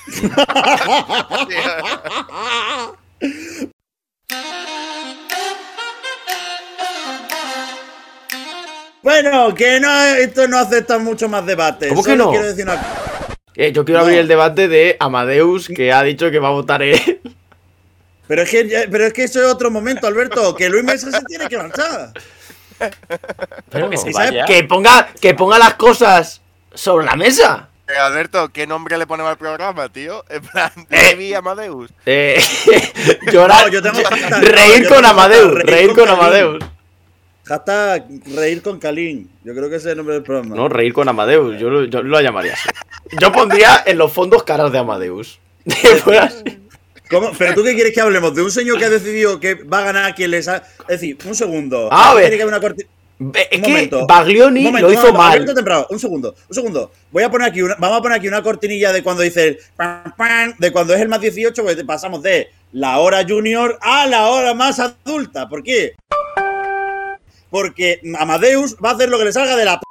Bueno, 9.02 9.54
que 9.54 9.81
no, 9.81 10.04
esto 10.16 10.48
no 10.48 10.59
acepta 10.59 10.98
mucho 10.98 11.28
más 11.28 11.46
debate. 11.46 11.88
¿Cómo 11.88 12.02
que 12.02 12.16
no? 12.16 12.31
quiero 12.31 12.46
decir 12.46 12.64
una 12.64 12.81
Eh, 13.54 13.72
yo 13.72 13.85
quiero 13.85 14.00
No. 14.00 14.04
abrir 14.07 14.18
el 14.20 14.28
debate 14.28 14.68
de 14.68 14.96
Amadeus, 15.00 15.68
que 15.68 15.92
ha 15.92 16.02
dicho 16.02 16.31
que 16.31 16.38
va 16.38 16.48
a 16.48 16.52
votar 16.52 16.83
él. 16.83 17.20
Pero 18.28 18.42
es 18.42 18.50
que, 18.50 18.88
pero 18.90 19.06
es 19.06 19.12
que 19.12 19.24
eso 19.24 19.40
es 19.44 19.52
otro 19.52 19.70
momento, 19.70 20.06
Alberto, 20.06 20.54
que 20.54 20.68
Luis 20.68 20.84
Mesa 20.84 21.10
se 21.10 21.24
tiene 21.24 21.48
que 21.48 21.56
marchar. 21.56 22.12
Pero 23.70 23.90
que 23.90 23.96
se 23.96 24.10
¿Y 24.10 24.12
sabes 24.12 24.30
vaya. 24.30 24.44
que 24.44 24.62
ponga, 24.64 25.08
que 25.20 25.34
ponga 25.34 25.58
las 25.58 25.74
cosas 25.74 26.40
sobre 26.74 27.06
la 27.06 27.16
mesa. 27.16 27.68
Eh, 27.88 27.96
Alberto, 27.96 28.50
¿qué 28.52 28.66
nombre 28.66 28.98
le 28.98 29.06
ponemos 29.06 29.30
al 29.30 29.38
programa, 29.38 29.88
tío? 29.88 30.22
En 30.28 30.42
plan, 30.42 30.70
Eh. 30.90 31.02
Levi 31.10 31.32
Amadeus. 31.34 31.90
Eh, 32.04 32.38
llorar, 33.32 33.66
No, 33.66 33.72
yo 33.72 33.82
tengo 33.82 33.96
hashtag, 34.04 34.42
reír 34.44 34.82
no, 34.82 34.82
yo 34.84 34.88
con 34.90 34.96
tengo 34.98 35.08
Amadeus, 35.08 35.54
hashtag, 35.54 35.66
reír 35.70 35.92
con. 35.94 36.08
Amadeus. 36.10 36.64
Hashtag 37.46 38.04
reír 38.36 38.60
con 38.62 38.78
Kalin. 38.78 39.30
Yo 39.42 39.54
creo 39.54 39.70
que 39.70 39.76
ese 39.76 39.86
es 39.88 39.92
el 39.92 39.96
nombre 39.96 40.16
del 40.16 40.22
programa. 40.22 40.54
No, 40.54 40.68
reír 40.68 40.92
con 40.92 41.08
Amadeus, 41.08 41.58
yo, 41.58 41.70
lo- 41.70 41.84
yo 41.86 42.02
lo 42.02 42.20
llamaría 42.20 42.52
así. 42.52 42.68
Yo 43.18 43.32
pondría 43.32 43.82
en 43.86 43.96
los 43.96 44.12
fondos 44.12 44.42
caras 44.42 44.70
de 44.70 44.78
Amadeus. 44.78 45.40
¿Pero 47.38 47.54
tú 47.54 47.64
qué 47.64 47.74
quieres 47.74 47.92
que 47.94 48.00
hablemos? 48.00 48.34
¿De 48.34 48.42
un 48.42 48.50
señor 48.50 48.78
que 48.78 48.84
ha 48.84 48.90
decidido 48.90 49.40
que 49.40 49.54
va 49.54 49.78
a 49.78 49.84
ganar 49.84 50.14
quien 50.14 50.30
les 50.30 50.46
ha... 50.48 50.56
Es 50.88 51.00
decir, 51.00 51.16
un 51.24 51.34
segundo. 51.34 51.88
A 51.92 52.14
ver. 52.14 52.24
Tiene 52.24 52.36
que 52.36 52.42
haber 52.42 52.54
una 52.54 52.60
corti- 52.68 52.86
Ve- 53.20 53.48
Es 53.50 53.58
Un 53.58 53.64
que 53.64 53.70
momento. 53.70 54.06
Baglioni 54.06 54.62
momento, 54.62 54.86
lo 54.86 54.92
hizo 54.92 55.00
momento, 55.02 55.18
mal. 55.18 55.32
Alberto 55.32 55.54
Temprano, 55.54 55.86
un 55.90 55.98
segundo, 55.98 56.34
un 56.48 56.54
segundo. 56.54 56.92
Voy 57.10 57.24
a 57.24 57.30
poner 57.30 57.48
aquí 57.48 57.62
una, 57.62 57.74
vamos 57.76 57.98
a 57.98 58.02
poner 58.02 58.18
aquí 58.18 58.28
una 58.28 58.42
cortinilla 58.42 58.92
de 58.92 59.02
cuando 59.02 59.22
dice 59.24 59.48
el 59.48 59.58
de 60.58 60.70
cuando 60.70 60.94
es 60.94 61.00
el 61.00 61.08
más 61.08 61.20
18, 61.20 61.62
pues 61.64 61.82
pasamos 61.82 62.22
de 62.22 62.48
la 62.72 62.98
hora 62.98 63.24
junior 63.28 63.76
a 63.82 64.06
la 64.06 64.28
hora 64.28 64.54
más 64.54 64.78
adulta. 64.78 65.48
¿Por 65.48 65.64
qué? 65.64 65.96
Porque 67.50 68.00
Amadeus 68.18 68.76
va 68.76 68.90
a 68.90 68.92
hacer 68.94 69.08
lo 69.08 69.18
que 69.18 69.24
le 69.24 69.32
salga 69.32 69.56
de 69.56 69.64
la 69.64 69.80
p 69.80 69.84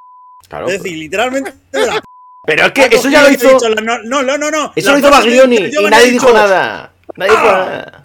Claro. 0.48 0.68
Es 0.70 0.82
decir, 0.82 0.98
literalmente 0.98 1.52
de 1.72 1.86
la 1.86 1.94
p 1.96 2.00
Pero 2.46 2.66
es 2.68 2.72
que 2.72 2.96
eso 2.96 3.10
ya 3.10 3.24
lo 3.24 3.32
hizo. 3.32 3.50
dicho 3.54 3.70
no, 3.82 3.98
no, 4.04 4.24
no, 4.24 4.38
no, 4.38 4.50
no. 4.52 4.72
Eso 4.74 4.92
lo 4.94 5.00
hizo 5.00 5.10
Baglioni 5.12 5.58
y 5.58 5.84
nadie 5.90 6.12
dijo 6.12 6.32
nada. 6.32 6.94
Nadie 7.18 7.32
dijo 7.32 7.44
¡Ah! 7.48 8.04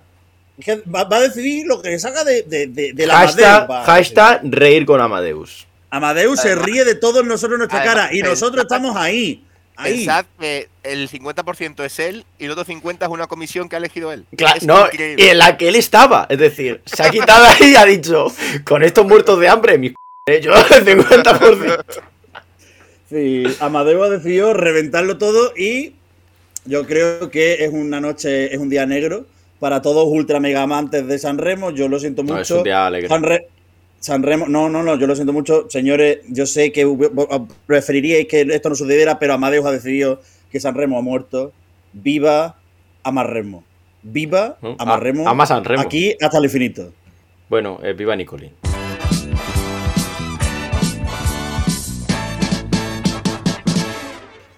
que 0.62 0.76
va, 0.94 1.04
va 1.04 1.16
a 1.16 1.20
decidir 1.20 1.66
lo 1.66 1.80
que 1.82 1.90
le 1.90 1.98
salga 1.98 2.24
de, 2.24 2.42
de, 2.42 2.66
de, 2.66 2.92
de 2.92 3.06
la 3.06 3.14
Hashtag, 3.18 3.64
Amadeus. 3.64 3.86
hashtag 3.86 4.40
reír 4.44 4.84
con 4.86 5.00
Amadeus. 5.00 5.66
Amadeus 5.90 6.40
se 6.40 6.54
ríe 6.54 6.84
de 6.84 6.94
todos 6.94 7.24
nosotros 7.24 7.52
en 7.54 7.58
nuestra 7.58 7.80
además, 7.80 7.94
cara 7.96 8.14
y 8.14 8.20
pensad- 8.20 8.28
nosotros 8.30 8.62
estamos 8.64 8.96
ahí. 8.96 9.44
Ahí. 9.74 9.96
Pensad 10.04 10.26
que 10.38 10.68
el 10.82 11.08
50% 11.08 11.82
es 11.84 11.98
él 11.98 12.24
y 12.38 12.44
el 12.44 12.50
otro 12.50 12.64
50% 12.64 13.02
es 13.02 13.08
una 13.08 13.26
comisión 13.26 13.68
que 13.68 13.76
ha 13.76 13.78
elegido 13.78 14.12
él. 14.12 14.26
Claro, 14.36 14.58
Es 14.58 14.64
no, 14.66 14.84
increíble. 14.86 15.30
en 15.30 15.38
la 15.38 15.56
que 15.56 15.68
él 15.68 15.76
estaba. 15.76 16.26
Es 16.28 16.38
decir, 16.38 16.82
se 16.84 17.02
ha 17.02 17.10
quitado 17.10 17.44
ahí 17.46 17.72
y 17.72 17.76
ha 17.76 17.84
dicho: 17.86 18.26
Con 18.64 18.82
estos 18.82 19.06
muertos 19.06 19.40
de 19.40 19.48
hambre, 19.48 19.78
mis 19.78 19.94
c- 20.28 20.40
yo 20.42 20.52
el 20.54 20.84
50%. 20.84 21.84
Sí, 23.08 23.44
Amadeo 23.60 24.02
ha 24.04 24.08
decidido 24.10 24.54
reventarlo 24.54 25.18
todo 25.18 25.52
y 25.56 25.94
yo 26.64 26.86
creo 26.86 27.30
que 27.30 27.64
es 27.64 27.72
una 27.72 28.00
noche, 28.00 28.52
es 28.54 28.58
un 28.60 28.68
día 28.68 28.86
negro 28.86 29.26
para 29.58 29.80
todos 29.82 30.06
ultra 30.08 30.40
mega 30.40 30.62
amantes 30.62 31.06
de 31.06 31.18
San 31.18 31.38
Remo. 31.38 31.70
Yo 31.70 31.88
lo 31.88 31.98
siento 31.98 32.22
mucho. 32.22 32.34
No, 32.34 32.40
es 32.40 32.50
un 32.50 32.62
día 32.64 32.86
alegre. 32.86 33.08
San, 33.08 33.22
Re- 33.22 33.46
San 34.00 34.22
Remo, 34.22 34.46
no, 34.48 34.68
no, 34.68 34.82
no, 34.82 34.96
yo 34.98 35.06
lo 35.06 35.14
siento 35.14 35.32
mucho. 35.32 35.66
Señores, 35.70 36.18
yo 36.28 36.46
sé 36.46 36.72
que 36.72 36.84
hub- 36.86 37.48
preferiríais 37.66 38.26
que 38.26 38.40
esto 38.42 38.68
no 38.68 38.74
sucediera, 38.74 39.18
pero 39.18 39.34
Amadeus 39.34 39.66
ha 39.66 39.70
decidido 39.72 40.20
que 40.50 40.58
San 40.60 40.74
Remo 40.74 40.98
ha 40.98 41.02
muerto. 41.02 41.52
Viva 41.92 42.56
Amarremo. 43.04 43.62
Viva. 44.02 44.58
Amarremo. 44.78 45.26
A- 45.28 45.30
ama 45.30 45.46
San 45.46 45.64
Remo. 45.64 45.82
Aquí 45.82 46.16
hasta 46.20 46.38
el 46.38 46.44
infinito. 46.44 46.92
Bueno, 47.48 47.78
eh, 47.82 47.92
viva 47.92 48.16
Nicolín. 48.16 48.50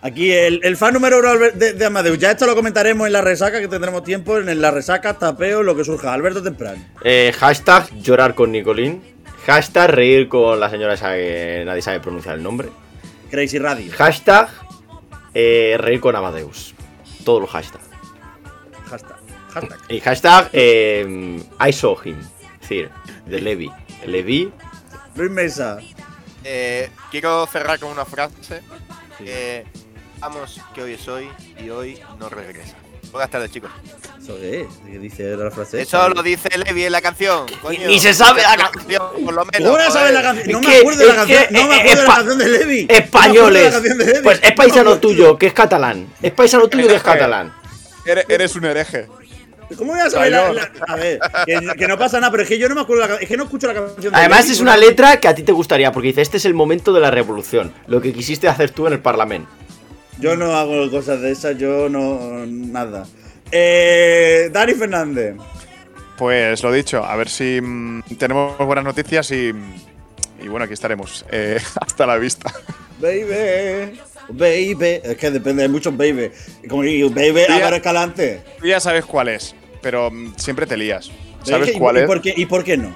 Aquí 0.04 0.30
el, 0.30 0.60
el 0.62 0.76
fan 0.76 0.92
número 0.92 1.18
uno 1.18 1.38
de, 1.38 1.72
de 1.72 1.84
Amadeus. 1.86 2.18
Ya 2.18 2.30
esto 2.30 2.44
lo 2.44 2.54
comentaremos 2.54 3.06
en 3.06 3.14
la 3.14 3.22
resaca, 3.22 3.58
que 3.58 3.68
tendremos 3.68 4.04
tiempo. 4.04 4.36
En 4.36 4.60
la 4.60 4.70
resaca, 4.70 5.14
tapeo, 5.14 5.62
lo 5.62 5.74
que 5.74 5.82
surja. 5.82 6.12
Alberto 6.12 6.42
Temprano. 6.42 6.84
Eh, 7.02 7.32
hashtag 7.38 7.88
llorar 8.02 8.34
con 8.34 8.52
Nicolín. 8.52 9.02
Hashtag 9.46 9.90
reír 9.90 10.28
con 10.28 10.60
la 10.60 10.68
señora 10.68 10.92
esa 10.92 11.14
que 11.14 11.62
nadie 11.64 11.80
sabe 11.80 12.00
pronunciar 12.00 12.34
el 12.34 12.42
nombre. 12.42 12.68
Crazy 13.30 13.58
Radio. 13.58 13.90
Hashtag 13.96 14.50
eh, 15.32 15.76
reír 15.78 16.00
con 16.00 16.14
Amadeus. 16.14 16.74
Todos 17.24 17.40
los 17.40 17.50
hashtags. 17.50 17.88
Hashtag. 18.90 19.16
Hashtag. 19.54 19.78
Y 19.88 20.00
hashtag 20.00 20.50
eh, 20.52 21.40
I 21.66 21.72
saw 21.72 21.96
him. 22.04 22.20
Es 22.20 22.60
decir, 22.60 22.90
de 23.24 23.40
Levi. 23.40 23.70
Levi. 24.04 24.52
Luis 25.14 25.30
Mesa. 25.30 25.78
Eh, 26.44 26.90
quiero 27.10 27.46
cerrar 27.46 27.78
con 27.78 27.90
una 27.90 28.04
frase. 28.04 28.60
Eh, 29.20 29.64
vamos, 30.24 30.58
que 30.74 30.82
hoy 30.82 30.92
es 30.94 31.06
hoy 31.06 31.28
y 31.62 31.68
hoy 31.68 31.98
no 32.18 32.28
regresa. 32.30 32.74
Buenas 33.12 33.30
tardes, 33.30 33.50
chicos. 33.52 33.70
¿Eso 34.20 34.36
qué 34.40 34.62
es? 34.62 34.66
¿Qué 34.90 34.98
dice 34.98 35.36
la 35.36 35.50
frase? 35.50 35.82
Eso 35.82 36.08
lo 36.08 36.22
dice 36.22 36.48
Levi 36.56 36.84
en 36.84 36.92
la 36.92 37.02
canción. 37.02 37.46
coño. 37.60 37.86
ni 37.86 38.00
se 38.00 38.14
sabe 38.14 38.40
la 38.42 38.56
canción. 38.56 39.02
Por 39.24 39.34
lo 39.34 39.44
menos. 39.44 39.70
¿Cómo 39.70 39.78
no 39.84 39.90
sabes 39.90 40.14
la 40.14 40.22
canción? 40.22 40.50
No 40.50 40.60
me 40.66 40.76
acuerdo 40.78 41.00
de 41.00 41.06
la 41.08 41.14
canción. 41.14 41.44
No 41.50 41.68
me 41.68 41.74
acuerdo 41.76 42.00
de 42.02 42.08
la 42.08 42.14
canción 42.14 42.38
de 42.38 42.48
Levi. 42.48 42.86
Españoles. 42.88 43.74
Pues 44.22 44.40
es 44.42 44.52
paisano 44.52 44.98
tuyo, 44.98 45.36
que 45.38 45.46
es 45.48 45.52
catalán. 45.52 46.08
Es 46.22 46.32
paisano 46.32 46.68
tuyo, 46.68 46.88
que 46.88 46.94
es 46.96 47.02
catalán. 47.02 47.52
Eres, 48.06 48.24
eres 48.28 48.56
un 48.56 48.64
hereje. 48.64 49.06
¿Cómo 49.76 49.92
voy 49.92 50.00
a 50.00 50.10
saber 50.10 50.30
la, 50.30 50.52
la- 50.52 50.70
A 50.86 50.94
ver, 50.96 51.18
que, 51.46 51.58
que 51.78 51.88
no 51.88 51.98
pasa 51.98 52.20
nada, 52.20 52.30
pero 52.30 52.42
es 52.42 52.48
que 52.48 52.58
yo 52.58 52.68
no 52.68 52.74
me 52.74 52.82
acuerdo 52.82 53.02
de 53.02 53.08
la 53.08 53.14
Es 53.16 53.26
que 53.28 53.36
no 53.36 53.44
escucho 53.44 53.66
la 53.66 53.74
canción 53.74 54.12
de 54.12 54.18
Además 54.18 54.40
Levi, 54.42 54.52
es 54.52 54.60
una 54.60 54.76
letra 54.76 55.18
que 55.18 55.26
a 55.26 55.34
ti 55.34 55.42
te 55.42 55.52
gustaría, 55.52 55.90
porque 55.90 56.08
dice, 56.08 56.20
este 56.20 56.36
es 56.36 56.44
el 56.44 56.52
momento 56.54 56.92
de 56.92 57.00
la 57.00 57.10
revolución, 57.10 57.72
lo 57.86 58.00
que 58.00 58.12
quisiste 58.12 58.46
hacer 58.46 58.70
tú 58.70 58.86
en 58.86 58.92
el 58.94 59.00
Parlamento. 59.00 59.48
Yo 60.20 60.36
no 60.36 60.54
hago 60.56 60.90
cosas 60.90 61.20
de 61.20 61.32
esas, 61.32 61.58
yo 61.58 61.88
no. 61.88 62.44
Nada. 62.46 63.06
Eh, 63.50 64.48
Dani 64.52 64.74
Fernández. 64.74 65.36
Pues 66.16 66.62
lo 66.62 66.70
dicho, 66.72 67.04
a 67.04 67.16
ver 67.16 67.28
si 67.28 67.60
mm, 67.60 68.02
tenemos 68.18 68.56
buenas 68.58 68.84
noticias 68.84 69.30
y, 69.32 69.52
y 70.42 70.48
bueno, 70.48 70.64
aquí 70.64 70.74
estaremos. 70.74 71.24
Eh, 71.30 71.58
hasta 71.80 72.06
la 72.06 72.16
vista. 72.16 72.52
Baby. 73.00 73.98
Baby. 74.30 75.00
Es 75.02 75.16
que 75.16 75.30
depende 75.30 75.62
de 75.64 75.68
muchos 75.68 75.96
baby. 75.96 76.30
Como 76.68 76.82
digo, 76.82 77.10
baby, 77.10 77.42
Álvaro 77.48 77.76
Escalante. 77.76 78.42
Tú 78.60 78.66
ya 78.66 78.80
sabes 78.80 79.04
cuál 79.04 79.28
es, 79.28 79.54
pero 79.82 80.10
mm, 80.10 80.34
siempre 80.36 80.66
te 80.66 80.76
lías. 80.76 81.10
¿Y 81.44 81.50
¿Sabes 81.50 81.72
qué- 81.72 81.78
cuál 81.78 81.96
y, 81.96 82.00
es? 82.00 82.06
por 82.06 82.22
qué, 82.22 82.32
¿Y 82.36 82.46
por 82.46 82.64
qué 82.64 82.76
no? 82.76 82.94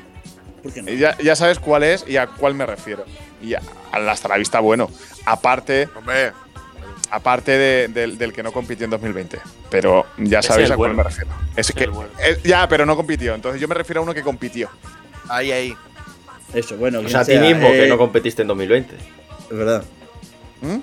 ¿Por 0.62 0.72
qué 0.72 0.82
no? 0.82 0.90
Y 0.90 0.96
Ya, 0.98 1.16
ya 1.18 1.34
sabes 1.36 1.58
cuál 1.58 1.82
es 1.82 2.04
y 2.08 2.16
a 2.16 2.28
cuál 2.28 2.54
me 2.54 2.64
refiero. 2.64 3.04
Y 3.42 3.54
a- 3.54 3.62
hasta 3.92 4.28
la 4.28 4.38
vista, 4.38 4.60
bueno. 4.60 4.88
Aparte, 5.26 5.88
Hombre, 5.96 6.32
aparte 7.10 7.52
de- 7.52 7.88
del, 7.88 8.18
del 8.18 8.32
que 8.32 8.42
no 8.42 8.52
compitió 8.52 8.84
en 8.84 8.90
2020. 8.90 9.38
Pero 9.70 10.06
ya 10.18 10.42
sabéis 10.42 10.70
a 10.70 10.76
cuál 10.76 10.90
bueno. 10.90 10.94
me 10.96 11.02
refiero. 11.10 11.30
Es 11.56 11.68
Es 11.70 11.74
que, 11.74 11.86
bueno. 11.86 12.10
eh, 12.22 12.38
ya, 12.44 12.68
pero 12.68 12.84
no 12.86 12.96
compitió. 12.96 13.34
Entonces 13.34 13.60
yo 13.60 13.68
me 13.68 13.74
refiero 13.74 14.00
a 14.00 14.04
uno 14.04 14.14
que 14.14 14.22
compitió. 14.22 14.68
ahí, 15.28 15.52
ahí. 15.52 15.76
Eso, 16.54 16.76
bueno. 16.76 17.00
O 17.00 17.08
sea, 17.08 17.20
a 17.20 17.24
ti 17.24 17.38
mismo 17.38 17.70
que 17.70 17.86
no 17.88 17.98
competiste 17.98 18.42
en 18.42 18.48
2020. 18.48 18.94
Es 19.50 19.56
verdad. 19.56 19.82
¿Mm? 20.62 20.78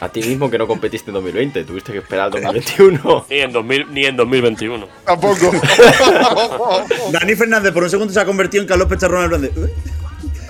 A 0.00 0.08
ti 0.08 0.20
mismo 0.22 0.50
que 0.50 0.58
no 0.58 0.66
competiste 0.66 1.10
en 1.10 1.14
2020, 1.14 1.64
tuviste 1.64 1.92
que 1.92 1.98
esperar 1.98 2.24
al 2.26 2.30
2021. 2.32 3.26
Ni 3.30 3.38
en, 3.40 3.52
2000, 3.52 3.86
ni 3.94 4.04
en 4.06 4.16
2021. 4.16 4.88
Tampoco. 5.06 5.52
Dani 7.12 7.34
Fernández 7.36 7.72
por 7.72 7.84
un 7.84 7.90
segundo 7.90 8.12
se 8.12 8.20
ha 8.20 8.24
convertido 8.24 8.62
en 8.62 8.68
Carlos 8.68 8.88
Pecharrón 8.88 9.40
de, 9.40 9.46
¿eh? 9.48 9.52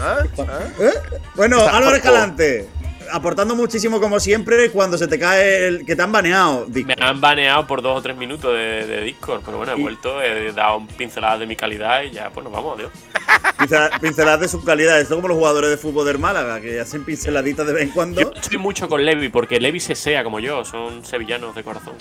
¿Eh? 0.00 0.42
¿Eh? 0.80 0.90
Bueno, 1.36 1.60
Álvaro. 1.60 1.96
Escalante. 1.96 2.68
Aportando 3.12 3.54
muchísimo 3.54 4.00
como 4.00 4.18
siempre 4.20 4.70
cuando 4.70 4.96
se 4.98 5.06
te 5.06 5.18
cae 5.18 5.66
el 5.68 5.84
que 5.86 5.94
te 5.96 6.02
han 6.02 6.12
baneado. 6.12 6.66
Me 6.68 6.94
han 6.98 7.20
baneado 7.20 7.66
por 7.66 7.82
dos 7.82 7.98
o 7.98 8.02
tres 8.02 8.16
minutos 8.16 8.52
de, 8.52 8.86
de 8.86 9.00
Discord, 9.02 9.42
pero 9.44 9.58
bueno, 9.58 9.72
he 9.72 9.78
Y- 9.78 9.82
vuelto, 9.82 10.22
he 10.22 10.52
dado 10.52 10.78
un 10.78 10.86
pinceladas 10.86 11.40
de 11.40 11.46
mi 11.46 11.56
calidad 11.56 12.02
y 12.02 12.10
ya, 12.10 12.30
pues 12.30 12.44
nos 12.44 12.52
vamos, 12.52 12.76
adiós. 12.78 12.90
Pincela- 13.58 14.00
Pinceladas 14.00 14.40
de 14.40 14.48
sus 14.48 14.64
calidades. 14.64 15.04
Esto 15.04 15.16
como 15.16 15.28
los 15.28 15.36
jugadores 15.36 15.70
de 15.70 15.76
fútbol 15.76 16.06
del 16.06 16.18
Málaga, 16.18 16.60
que 16.60 16.80
hacen 16.80 17.04
pinceladitas 17.04 17.66
de 17.66 17.72
vez 17.72 17.82
en 17.84 17.90
cuando. 17.90 18.20
Yo 18.20 18.32
estoy 18.34 18.58
mucho 18.58 18.88
con 18.88 19.04
Levi, 19.04 19.28
porque 19.28 19.60
Levi 19.60 19.80
se 19.80 19.94
sea 19.94 20.24
como 20.24 20.40
yo, 20.40 20.64
son 20.64 21.04
sevillanos 21.04 21.54
de 21.54 21.62
corazón. 21.64 21.94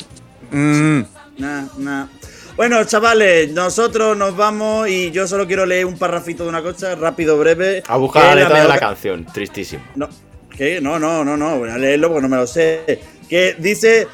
Mm, 0.51 1.01
Nah, 1.37 1.63
nah. 1.77 2.05
Bueno, 2.55 2.83
chavales, 2.83 3.51
nosotros 3.51 4.15
nos 4.15 4.37
vamos 4.37 4.87
y 4.87 5.09
yo 5.09 5.25
solo 5.27 5.47
quiero 5.47 5.65
leer 5.65 5.87
un 5.87 5.97
parrafito 5.97 6.43
de 6.43 6.49
una 6.49 6.61
cosa, 6.61 6.93
rápido, 6.93 7.35
breve. 7.39 7.81
A 7.87 7.97
buscar 7.97 8.25
la 8.25 8.35
letra 8.35 8.61
de 8.61 8.67
la 8.67 8.75
ca- 8.75 8.87
canción, 8.89 9.25
tristísimo. 9.25 9.83
No, 9.95 10.07
¿qué? 10.57 10.81
No, 10.81 10.99
no, 10.99 11.23
no, 11.23 11.37
no, 11.37 11.59
voy 11.59 11.69
a 11.69 11.77
leerlo 11.77 12.09
porque 12.09 12.21
no 12.21 12.29
me 12.29 12.37
lo 12.37 12.47
sé. 12.47 12.99
Que 13.29 13.55
dice. 13.59 14.07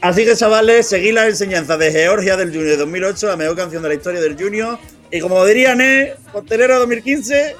Así 0.00 0.24
que 0.24 0.34
chavales, 0.34 0.88
seguid 0.88 1.14
la 1.14 1.28
enseñanza 1.28 1.76
de 1.76 1.92
Georgia 1.92 2.36
del 2.36 2.52
Junior 2.52 2.76
2008, 2.76 3.28
la 3.28 3.36
mejor 3.36 3.56
canción 3.56 3.84
de 3.84 3.88
la 3.88 3.94
historia 3.94 4.20
del 4.20 4.36
Junior. 4.36 4.76
Y 5.12 5.20
como 5.20 5.44
dirían, 5.46 5.80
¿eh? 5.80 6.14
Hostelero 6.32 6.80
2015. 6.80 7.54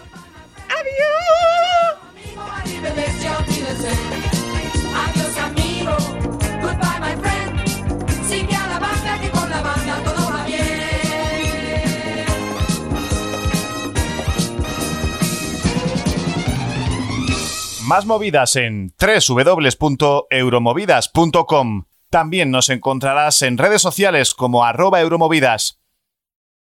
Más 17.93 18.07
movidas 18.07 18.57
en 18.57 18.95
www.euromovidas.com. 18.99 21.85
También 22.09 22.51
nos 22.51 22.71
encontrarás 22.71 23.43
en 23.43 23.59
redes 23.59 23.83
sociales 23.83 24.33
como 24.33 24.65
arroba 24.65 25.03
euromovidas. 25.03 25.82